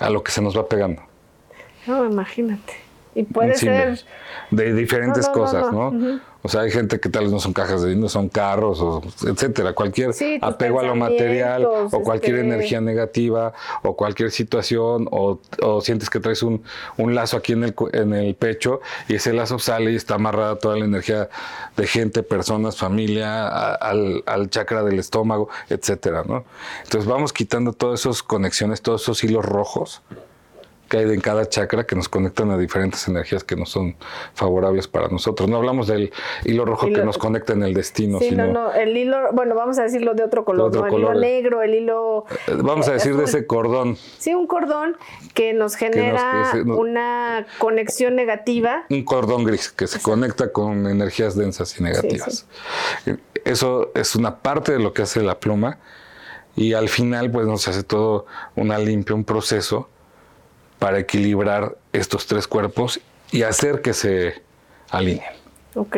a 0.00 0.10
lo 0.10 0.22
que 0.24 0.32
se 0.32 0.42
nos 0.42 0.56
va 0.58 0.68
pegando. 0.68 1.02
No, 1.86 2.04
imagínate. 2.04 2.72
Y 3.14 3.22
puede 3.22 3.54
ser. 3.54 4.00
de 4.50 4.74
diferentes 4.74 5.28
No, 5.28 5.32
no, 5.32 5.38
no, 5.38 5.44
cosas, 5.44 5.72
no. 5.72 6.20
O 6.46 6.48
sea, 6.50 6.60
hay 6.60 6.70
gente 6.70 7.00
que 7.00 7.08
tal 7.08 7.24
vez 7.24 7.32
no 7.32 7.40
son 7.40 7.54
cajas 7.54 7.80
de 7.80 7.88
dinero, 7.88 8.10
son 8.10 8.28
carros, 8.28 8.78
o 8.82 9.00
etcétera, 9.26 9.72
cualquier 9.72 10.12
Sí, 10.12 10.38
apego 10.42 10.78
a 10.78 10.82
lo 10.82 10.94
material, 10.94 11.64
o 11.64 12.02
cualquier 12.02 12.34
este- 12.36 12.46
energía 12.46 12.82
negativa, 12.82 13.54
o 13.82 13.96
cualquier 13.96 14.30
situación, 14.30 15.08
o, 15.10 15.38
o 15.62 15.80
sientes 15.80 16.10
que 16.10 16.20
traes 16.20 16.42
un, 16.42 16.62
un 16.98 17.14
lazo 17.14 17.38
aquí 17.38 17.54
en 17.54 17.64
el, 17.64 17.74
en 17.94 18.12
el 18.12 18.34
pecho, 18.34 18.82
y 19.08 19.14
ese 19.14 19.32
lazo 19.32 19.58
sale 19.58 19.92
y 19.92 19.96
está 19.96 20.16
amarrada 20.16 20.56
toda 20.58 20.76
la 20.76 20.84
energía 20.84 21.30
de 21.78 21.86
gente, 21.86 22.22
personas, 22.22 22.76
familia, 22.76 23.48
a- 23.48 23.74
al, 23.76 24.22
al 24.26 24.50
chakra 24.50 24.82
del 24.82 24.98
estómago, 24.98 25.48
etcétera, 25.70 26.24
¿no? 26.28 26.44
Entonces 26.82 27.08
vamos 27.08 27.32
quitando 27.32 27.72
todas 27.72 28.00
esas 28.00 28.22
conexiones, 28.22 28.82
todos 28.82 29.00
esos 29.00 29.24
hilos 29.24 29.46
rojos 29.46 30.02
que 30.94 31.00
hay 31.00 31.12
en 31.12 31.20
cada 31.20 31.48
chakra 31.48 31.84
que 31.84 31.96
nos 31.96 32.08
conectan 32.08 32.50
a 32.52 32.56
diferentes 32.58 33.08
energías 33.08 33.42
que 33.42 33.56
no 33.56 33.66
son 33.66 33.96
favorables 34.34 34.86
para 34.86 35.08
nosotros. 35.08 35.48
No 35.48 35.56
hablamos 35.56 35.88
del 35.88 36.12
hilo 36.44 36.64
rojo 36.64 36.86
Hilo- 36.86 37.00
que 37.00 37.04
nos 37.04 37.18
conecta 37.18 37.52
en 37.52 37.64
el 37.64 37.74
destino, 37.74 38.20
Sí, 38.20 38.28
sino 38.28 38.46
no, 38.46 38.52
no. 38.52 38.72
El 38.72 38.96
hilo, 38.96 39.16
bueno, 39.32 39.56
vamos 39.56 39.76
a 39.80 39.82
decirlo 39.82 40.14
de 40.14 40.22
otro 40.22 40.44
color, 40.44 40.68
otro 40.68 40.82
¿no? 40.82 40.86
El 40.86 40.92
color. 40.92 41.10
hilo 41.16 41.20
negro, 41.20 41.62
el 41.62 41.74
hilo. 41.74 42.26
eh, 42.46 42.52
vamos 42.62 42.86
a 42.86 42.92
eh, 42.92 42.94
decir 42.94 43.16
de 43.16 43.24
ese 43.24 43.44
cordón, 43.46 43.96
Sí, 44.18 44.34
un 44.34 44.46
cordón 44.46 44.96
que 45.34 45.52
nos 45.52 45.74
genera 45.74 46.50
que 46.52 46.58
se- 46.58 46.64
no- 46.64 46.76
una 46.76 47.44
conexión 47.58 48.14
negativa. 48.14 48.84
un 48.88 49.04
cordón 49.04 49.42
gris 49.44 49.70
que 49.72 49.88
se 49.88 50.00
conecta 50.00 50.52
con 50.52 50.86
energías 50.86 51.36
densas 51.36 51.76
y 51.80 51.82
negativas. 51.82 52.46
Eso 53.44 53.90
es 53.96 54.14
una 54.14 54.36
parte 54.36 54.72
de 54.72 54.78
lo 54.78 54.92
que 54.92 55.02
hace 55.02 55.22
la 55.22 55.40
pluma 55.40 55.78
y 56.54 56.74
al 56.74 56.88
final 56.88 57.32
pues 57.32 57.46
nos 57.48 57.66
hace 57.66 57.82
todo 57.82 58.26
una 58.54 58.78
limpia, 58.78 59.14
un 59.16 59.24
proceso 59.24 59.88
para 60.78 60.98
equilibrar 60.98 61.76
estos 61.92 62.26
tres 62.26 62.46
cuerpos 62.46 63.00
y 63.30 63.42
hacer 63.42 63.80
que 63.80 63.92
se 63.92 64.42
alineen. 64.90 65.32
Ok. 65.74 65.96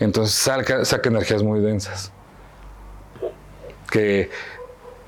Entonces 0.00 0.34
saca, 0.34 0.84
saca 0.84 1.08
energías 1.08 1.42
muy 1.42 1.60
densas. 1.60 2.12
Que 3.90 4.30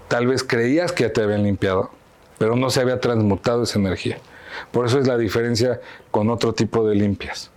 tal 0.09 0.27
vez 0.27 0.45
creías 0.45 0.93
que 0.93 1.05
ya 1.05 1.13
te 1.13 1.23
habían 1.23 1.43
limpiado, 1.43 1.91
pero 2.39 2.57
no 2.57 2.71
se 2.71 2.81
había 2.81 3.01
transmutado 3.01 3.65
esa 3.65 3.79
energía. 3.79 4.19
Por 4.71 4.87
eso 4.87 4.99
es 4.99 5.07
la 5.07 5.19
diferencia 5.19 5.81
con 6.11 6.31
otro 6.31 6.55
tipo 6.55 6.89
de 6.89 6.95
limpias. 6.95 7.51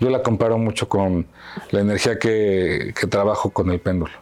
Yo 0.00 0.10
la 0.10 0.22
comparo 0.22 0.58
mucho 0.58 0.88
con 0.88 1.26
la 1.70 1.80
energía 1.80 2.18
que, 2.18 2.92
que 2.98 3.06
trabajo 3.06 3.50
con 3.50 3.70
el 3.70 3.80
péndulo. 3.80 4.12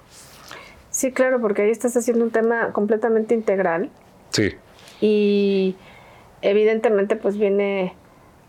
Sí, 0.91 1.13
claro, 1.13 1.41
porque 1.41 1.63
ahí 1.63 1.71
estás 1.71 1.97
haciendo 1.97 2.25
un 2.25 2.31
tema 2.31 2.73
completamente 2.73 3.35
integral 3.35 3.91
Sí, 4.31 4.55
y 5.01 5.77
evidentemente 6.42 7.16
pues 7.16 7.37
viene 7.37 7.94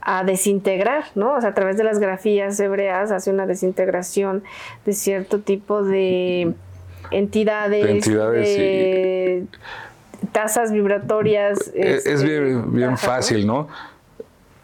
a 0.01 0.23
desintegrar, 0.23 1.05
¿no? 1.15 1.35
O 1.35 1.41
sea, 1.41 1.49
a 1.49 1.53
través 1.53 1.77
de 1.77 1.83
las 1.83 1.99
grafías 1.99 2.59
hebreas 2.59 3.11
hace 3.11 3.29
una 3.29 3.45
desintegración 3.45 4.43
de 4.85 4.93
cierto 4.93 5.39
tipo 5.41 5.83
de 5.83 6.53
entidades, 7.11 7.83
De 7.83 7.91
entidades, 7.91 8.47
de 8.47 9.45
tasas 10.31 10.71
vibratorias. 10.71 11.59
es, 11.73 12.05
es 12.05 12.21
este, 12.21 12.39
bien, 12.39 12.73
bien 12.73 12.91
bajas, 12.91 13.03
¿no? 13.03 13.13
fácil, 13.13 13.47
¿no? 13.47 13.67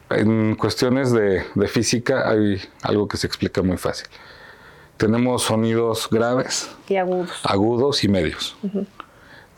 En 0.10 0.56
cuestiones 0.56 1.12
de, 1.12 1.44
física 1.68 2.30
hay 2.30 2.62
algo 2.82 3.08
que 3.08 3.18
se 3.18 3.28
explica 3.28 3.62
muy 3.62 3.78
fácil. 3.78 4.08
Tenemos 4.98 5.44
sonidos 5.44 6.08
graves, 6.10 6.70
y 6.88 6.96
agudos, 6.96 7.42
agudos 7.44 8.04
y 8.04 8.08
medios. 8.08 8.56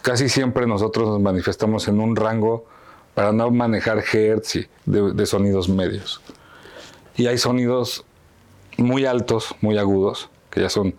Casi 0.01 0.29
siempre 0.29 0.65
nosotros 0.65 1.09
nos 1.09 1.19
manifestamos 1.19 1.87
en 1.87 1.99
un 1.99 2.15
rango 2.15 2.65
para 3.15 3.31
no 3.31 3.49
manejar 3.49 4.03
hertz 4.13 4.67
de, 4.85 5.13
de 5.13 5.25
sonidos 5.25 5.67
medios. 5.67 6.21
Y 7.15 7.27
hay 7.27 7.37
sonidos 7.37 8.05
muy 8.77 9.05
altos, 9.05 9.55
muy 9.61 9.77
agudos, 9.77 10.29
que 10.51 10.61
ya 10.61 10.69
son 10.69 10.95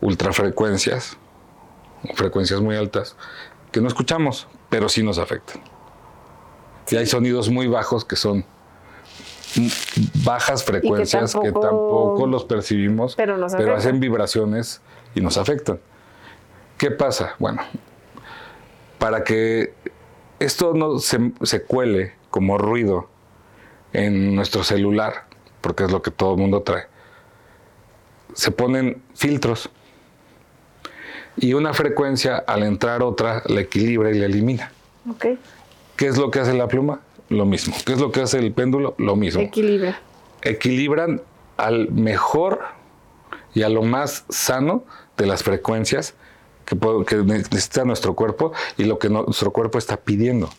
ultrafrecuencias, 0.00 1.16
frecuencias 2.14 2.60
muy 2.60 2.76
altas, 2.76 3.16
que 3.72 3.80
no 3.80 3.88
escuchamos, 3.88 4.48
pero 4.68 4.88
sí 4.88 5.02
nos 5.02 5.18
afectan. 5.18 5.62
Y 6.90 6.96
hay 6.96 7.06
sonidos 7.06 7.48
muy 7.48 7.66
bajos 7.66 8.04
que 8.04 8.16
son 8.16 8.44
bajas 10.24 10.64
frecuencias 10.64 11.34
que 11.34 11.52
tampoco, 11.52 12.26
los 12.26 12.44
percibimos, 12.44 13.16
pero, 13.16 13.36
hacen 13.74 14.00
vibraciones 14.00 14.80
y 15.14 15.20
nos 15.20 15.38
afectan. 15.38 15.80
¿Qué 16.76 16.90
pasa? 16.90 17.34
Bueno, 17.38 17.62
para 18.98 19.24
que 19.24 19.72
esto 20.38 20.74
no 20.74 20.98
se, 20.98 21.32
se 21.42 21.62
cuele 21.62 22.12
como 22.30 22.58
ruido 22.58 23.08
en 23.92 24.34
nuestro 24.34 24.62
celular, 24.64 25.24
porque 25.60 25.84
es 25.84 25.92
lo 25.92 26.02
que 26.02 26.10
todo 26.10 26.34
el 26.34 26.40
mundo 26.40 26.62
trae, 26.62 26.84
se 28.34 28.50
ponen 28.50 29.02
filtros 29.14 29.70
y 31.36 31.54
una 31.54 31.74
frecuencia 31.74 32.36
al 32.36 32.62
entrar 32.62 33.02
otra 33.02 33.42
la 33.46 33.60
equilibra 33.60 34.10
y 34.10 34.18
la 34.18 34.26
elimina. 34.26 34.72
Okay. 35.14 35.38
¿Qué 35.96 36.06
es 36.06 36.18
lo 36.18 36.30
que 36.30 36.40
hace 36.40 36.54
la 36.54 36.68
pluma? 36.68 37.00
Lo 37.28 37.44
mismo. 37.44 37.74
¿Qué 37.84 37.92
es 37.92 38.00
lo 38.00 38.12
que 38.12 38.20
hace 38.20 38.38
el 38.38 38.52
péndulo? 38.52 38.94
Lo 38.98 39.16
mismo. 39.16 39.42
Equilibra. 39.42 40.00
Equilibran 40.42 41.22
al 41.56 41.90
mejor 41.90 42.60
y 43.54 43.62
a 43.62 43.68
lo 43.68 43.82
más 43.82 44.24
sano 44.28 44.84
de 45.16 45.26
las 45.26 45.42
frecuencias 45.42 46.14
que, 46.66 46.76
que 47.06 47.16
necesita 47.16 47.84
nuestro 47.84 48.14
cuerpo 48.14 48.52
y 48.76 48.84
lo 48.84 48.98
que 48.98 49.08
nuestro 49.08 49.52
cuerpo 49.52 49.78
está 49.78 49.96
pidiendo. 49.96 50.50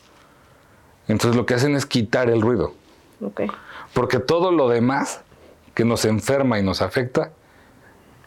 Entonces 1.08 1.36
lo 1.36 1.46
que 1.46 1.54
hacen 1.54 1.76
es 1.76 1.86
quitar 1.86 2.30
el 2.30 2.42
ruido. 2.42 2.74
Okay. 3.22 3.48
Porque 3.94 4.20
todo 4.20 4.52
lo 4.52 4.70
demás 4.70 5.22
que 5.74 5.86
nos 5.86 6.06
enferma 6.06 6.60
y 6.60 6.64
nos 6.64 6.82
afecta 6.82 7.32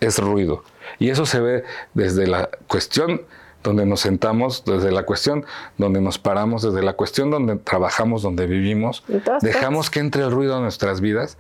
es 0.01 0.19
ruido. 0.19 0.63
Y 0.99 1.11
eso 1.11 1.27
se 1.27 1.41
ve 1.41 1.65
desde 1.95 2.27
la 2.27 2.49
cuestión 2.67 3.23
donde 3.63 3.85
nos 3.85 4.01
sentamos, 4.01 4.65
desde 4.65 4.91
la 4.91 5.03
cuestión 5.03 5.45
donde 5.77 6.01
nos 6.01 6.19
paramos, 6.19 6.63
desde 6.63 6.83
la 6.83 6.95
cuestión 6.95 7.31
donde 7.31 7.57
trabajamos, 7.57 8.23
donde 8.23 8.47
vivimos. 8.47 9.05
Dejamos 9.43 9.91
que 9.91 10.01
entre 10.01 10.23
el 10.23 10.31
ruido 10.31 10.57
a 10.57 10.61
nuestras 10.61 11.01
vidas 11.01 11.37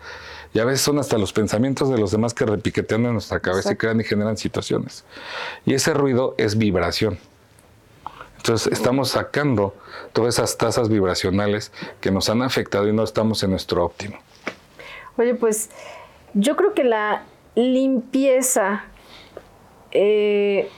y 0.53 0.59
a 0.59 0.65
veces 0.65 0.81
son 0.81 0.99
hasta 0.99 1.17
los 1.19 1.33
pensamientos 1.33 1.91
de 1.91 1.99
los 1.99 2.11
demás 2.11 2.35
que 2.35 2.45
repiquetean 2.45 3.07
en 3.07 3.13
nuestra 3.13 3.41
cabeza 3.41 3.73
y 3.73 3.77
crean 3.77 4.01
y 4.01 4.05
generan 4.05 4.37
situaciones. 4.37 5.05
Y 5.65 5.75
ese 5.75 5.95
ruido 5.95 6.35
es 6.39 6.59
vibración. 6.59 7.19
Entonces 8.39 8.73
estamos 8.73 9.11
sacando 9.11 9.75
todas 10.13 10.35
esas 10.35 10.57
tasas 10.57 10.89
vibracionales 10.89 11.73
que 12.01 12.11
nos 12.11 12.31
han 12.31 12.43
afectado 12.43 12.89
y 12.89 12.93
no 12.93 13.05
estamos 13.05 13.43
en 13.43 13.51
nuestro 13.51 13.85
óptimo. 13.85 14.19
Oye, 15.17 15.35
pues 15.35 15.71
yo 16.35 16.57
creo 16.57 16.73
que 16.73 16.85
la 16.85 17.25
limpieza 17.55 18.85
eh, 19.93 20.69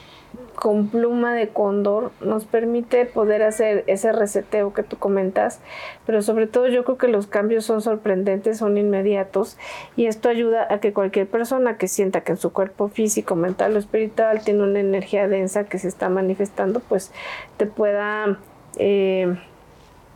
con 0.63 0.87
pluma 0.87 1.35
de 1.35 1.49
cóndor 1.49 2.13
nos 2.21 2.45
permite 2.45 3.05
poder 3.05 3.43
hacer 3.43 3.83
ese 3.89 4.13
reseteo 4.13 4.73
que 4.73 4.85
tú 4.85 4.97
comentas, 4.97 5.59
pero 6.07 6.23
sobre 6.23 6.47
todo 6.47 6.69
yo 6.69 6.85
creo 6.85 6.99
que 6.99 7.09
los 7.09 7.27
cambios 7.27 7.65
son 7.65 7.81
sorprendentes, 7.81 8.59
son 8.59 8.79
inmediatos 8.79 9.59
y 9.97 10.07
esto 10.07 10.29
ayuda 10.29 10.69
a 10.71 10.79
que 10.79 10.93
cualquier 10.93 11.27
persona 11.27 11.79
que 11.79 11.89
sienta 11.89 12.21
que 12.21 12.31
en 12.31 12.39
su 12.39 12.53
cuerpo 12.53 12.87
físico, 12.87 13.35
mental 13.35 13.75
o 13.75 13.79
espiritual 13.81 14.45
tiene 14.45 14.63
una 14.63 14.79
energía 14.79 15.27
densa 15.27 15.65
que 15.65 15.81
se 15.81 15.89
está 15.89 16.09
manifestando, 16.09 16.79
pues 16.79 17.11
te 17.57 17.67
pueda... 17.67 18.39
Eh, 18.77 19.37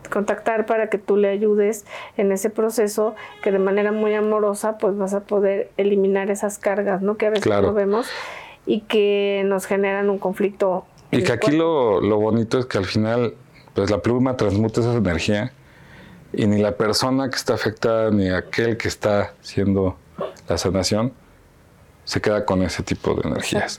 contactar 0.08 0.66
para 0.66 0.88
que 0.88 0.98
tú 0.98 1.16
le 1.16 1.28
ayudes 1.28 1.84
en 2.16 2.30
ese 2.30 2.48
proceso 2.48 3.16
que 3.42 3.50
de 3.50 3.58
manera 3.58 3.90
muy 3.90 4.14
amorosa 4.14 4.78
pues 4.78 4.96
vas 4.96 5.14
a 5.14 5.24
poder 5.24 5.72
eliminar 5.78 6.30
esas 6.30 6.58
cargas, 6.58 7.02
¿no? 7.02 7.16
Que 7.16 7.26
a 7.26 7.30
veces 7.30 7.44
no 7.44 7.74
vemos 7.74 8.08
y 8.66 8.80
que 8.82 9.42
nos 9.46 9.66
generan 9.66 10.10
un 10.10 10.18
conflicto. 10.18 10.84
Y 11.10 11.22
que 11.22 11.32
aquí 11.32 11.52
lo, 11.52 12.00
lo, 12.00 12.18
bonito 12.18 12.58
es 12.58 12.66
que 12.66 12.78
al 12.78 12.84
final 12.84 13.34
pues 13.74 13.90
la 13.90 14.02
pluma 14.02 14.36
transmute 14.36 14.80
esa 14.80 14.94
energía 14.94 15.52
y 16.32 16.46
ni 16.46 16.60
la 16.60 16.76
persona 16.76 17.30
que 17.30 17.36
está 17.36 17.54
afectada 17.54 18.10
ni 18.10 18.28
aquel 18.28 18.76
que 18.76 18.88
está 18.88 19.34
haciendo 19.40 19.96
la 20.48 20.58
sanación 20.58 21.12
se 22.04 22.20
queda 22.20 22.44
con 22.44 22.62
ese 22.62 22.82
tipo 22.82 23.14
de 23.14 23.28
energías. 23.28 23.78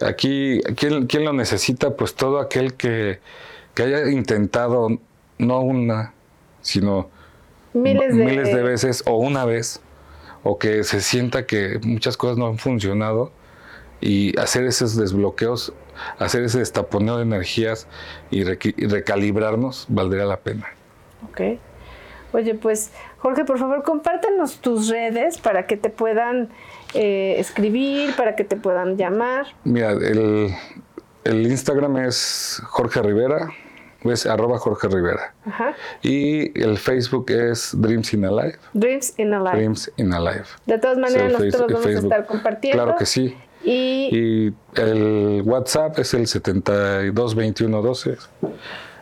Aquí, 0.00 0.60
¿quién, 0.76 1.06
¿quién, 1.06 1.24
lo 1.24 1.32
necesita? 1.32 1.94
Pues 1.94 2.14
todo 2.14 2.40
aquel 2.40 2.74
que, 2.74 3.20
que 3.74 3.82
haya 3.82 4.10
intentado 4.10 4.88
no 5.38 5.60
una, 5.60 6.14
sino 6.62 7.10
miles 7.74 8.14
de... 8.14 8.62
veces 8.62 9.02
o 9.06 9.16
una 9.16 9.44
vez, 9.44 9.82
o 10.42 10.58
que 10.58 10.84
se 10.84 11.00
sienta 11.00 11.44
que 11.44 11.78
muchas 11.82 12.16
cosas 12.16 12.38
no 12.38 12.46
han 12.46 12.58
funcionado 12.58 13.30
y 14.00 14.38
hacer 14.38 14.64
esos 14.64 14.96
desbloqueos, 14.96 15.72
hacer 16.18 16.42
ese 16.44 16.58
destaponeo 16.58 17.16
de 17.16 17.22
energías 17.22 17.86
y, 18.30 18.44
recalibrarnos, 18.44 19.86
valdría 19.88 20.24
la 20.24 20.38
pena. 20.38 20.66
Ok. 21.30 21.58
Oye, 22.32 22.54
pues 22.54 22.90
Jorge, 23.18 23.44
por 23.44 23.58
favor, 23.58 23.82
compártenos 23.82 24.58
tus 24.58 24.88
redes 24.88 25.38
para 25.38 25.66
que 25.66 25.76
te 25.76 25.88
puedan 25.88 26.50
eh, 26.92 27.36
escribir, 27.38 28.14
para 28.14 28.36
que 28.36 28.44
te 28.44 28.56
puedan 28.56 28.96
llamar. 28.96 29.46
Mira, 29.64 29.92
el, 29.92 30.54
el 31.24 31.46
Instagram 31.46 31.96
es 31.98 32.60
Jorge 32.66 33.00
Rivera, 33.00 33.48
es 34.12 34.26
arroba 34.26 34.58
Jorge 34.58 34.88
Rivera. 34.88 35.34
Y 36.02 36.58
el 36.60 36.78
Facebook 36.78 37.30
es 37.30 37.74
Dreams 37.76 38.12
in 38.14 38.24
Alive. 38.24 38.58
Dreams 38.72 39.14
in 39.18 39.34
Alive. 39.34 39.56
Dreams 39.56 39.92
in 39.96 40.12
Alive. 40.12 40.44
De 40.66 40.78
todas 40.78 40.98
maneras, 40.98 41.32
nosotros 41.32 41.72
vamos 41.72 41.86
a 41.86 41.98
estar 41.98 42.26
compartiendo. 42.26 42.82
Claro 42.82 42.98
que 42.98 43.06
sí. 43.06 43.36
Y, 43.66 44.52
el 44.76 45.42
WhatsApp 45.44 45.98
es 45.98 46.14
el 46.14 46.28
72 46.28 47.34
21 47.34 47.82
12. 47.82 48.16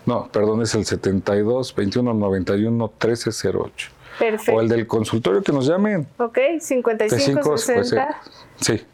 No, 0.07 0.29
perdón, 0.33 0.63
es 0.63 0.75
el 0.75 0.87
72 0.87 1.75
21 1.75 2.15
91 2.15 2.93
13 2.97 3.31
08. 3.51 3.89
Perfecto. 4.19 4.53
O 4.53 4.61
el 4.63 4.69
del 4.69 4.87
consultorio 4.87 5.43
que 5.43 5.53
nos 5.53 5.67
llamen. 5.67 6.07
Ok, 6.19 6.39
55 6.61 7.59
60. 7.59 8.21
Pues, 8.23 8.77
sí. 8.79 8.87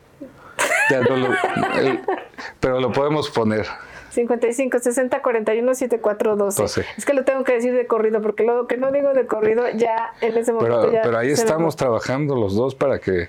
pero 2.59 2.81
lo 2.81 2.91
podemos 2.91 3.31
poner. 3.31 3.67
55 4.11 4.81
60 4.81 5.23
41 5.23 5.75
74 5.75 6.37
12. 6.37 6.85
Es 6.97 7.05
que 7.05 7.13
lo 7.13 7.25
tengo 7.25 7.45
que 7.45 7.53
decir 7.53 7.75
de 7.75 7.87
corrido, 7.87 8.21
porque 8.21 8.43
lo 8.43 8.67
que 8.67 8.77
no 8.77 8.91
digo 8.91 9.13
de 9.13 9.27
corrido 9.27 9.65
ya 9.71 10.15
en 10.21 10.37
ese 10.37 10.53
momento 10.53 10.81
pero, 10.81 10.93
ya. 10.93 11.03
Pero 11.03 11.19
ahí 11.19 11.31
estamos 11.31 11.77
trabajando 11.77 12.35
los 12.35 12.57
dos 12.57 12.75
para 12.75 12.99
que 12.99 13.29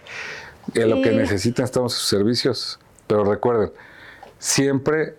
en 0.74 0.90
lo 0.90 1.02
que 1.02 1.12
necesitan 1.12 1.66
estamos 1.66 1.94
sus 1.94 2.08
servicios. 2.08 2.80
Pero 3.08 3.24
recuerden, 3.24 3.72
siempre 4.40 5.16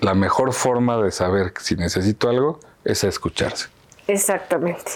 la 0.00 0.14
mejor 0.14 0.52
forma 0.52 0.96
de 1.02 1.10
saber 1.10 1.52
si 1.60 1.76
necesito 1.76 2.28
algo 2.28 2.60
es 2.84 3.04
escucharse. 3.04 3.68
Exactamente. 4.06 4.92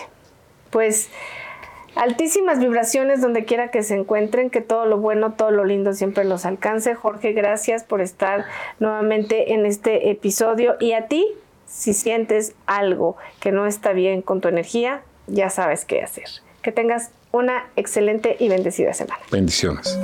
Pues 0.70 1.10
Altísimas 1.94 2.58
vibraciones 2.58 3.20
donde 3.20 3.44
quiera 3.44 3.70
que 3.70 3.82
se 3.82 3.94
encuentren, 3.94 4.48
que 4.48 4.62
todo 4.62 4.86
lo 4.86 4.96
bueno, 4.96 5.34
todo 5.34 5.50
lo 5.50 5.66
lindo 5.66 5.92
siempre 5.92 6.24
los 6.24 6.46
alcance. 6.46 6.94
Jorge, 6.94 7.32
gracias 7.32 7.84
por 7.84 8.00
estar 8.00 8.46
nuevamente 8.78 9.52
en 9.52 9.66
este 9.66 10.10
episodio. 10.10 10.76
Y 10.80 10.92
a 10.92 11.06
ti, 11.08 11.26
si 11.66 11.92
sientes 11.92 12.54
algo 12.64 13.18
que 13.40 13.52
no 13.52 13.66
está 13.66 13.92
bien 13.92 14.22
con 14.22 14.40
tu 14.40 14.48
energía, 14.48 15.02
ya 15.26 15.50
sabes 15.50 15.84
qué 15.84 16.02
hacer. 16.02 16.24
Que 16.62 16.72
tengas 16.72 17.10
una 17.32 17.70
excelente 17.76 18.36
y 18.38 18.48
bendecida 18.48 18.92
semana. 18.92 19.20
Bendiciones. 19.30 19.98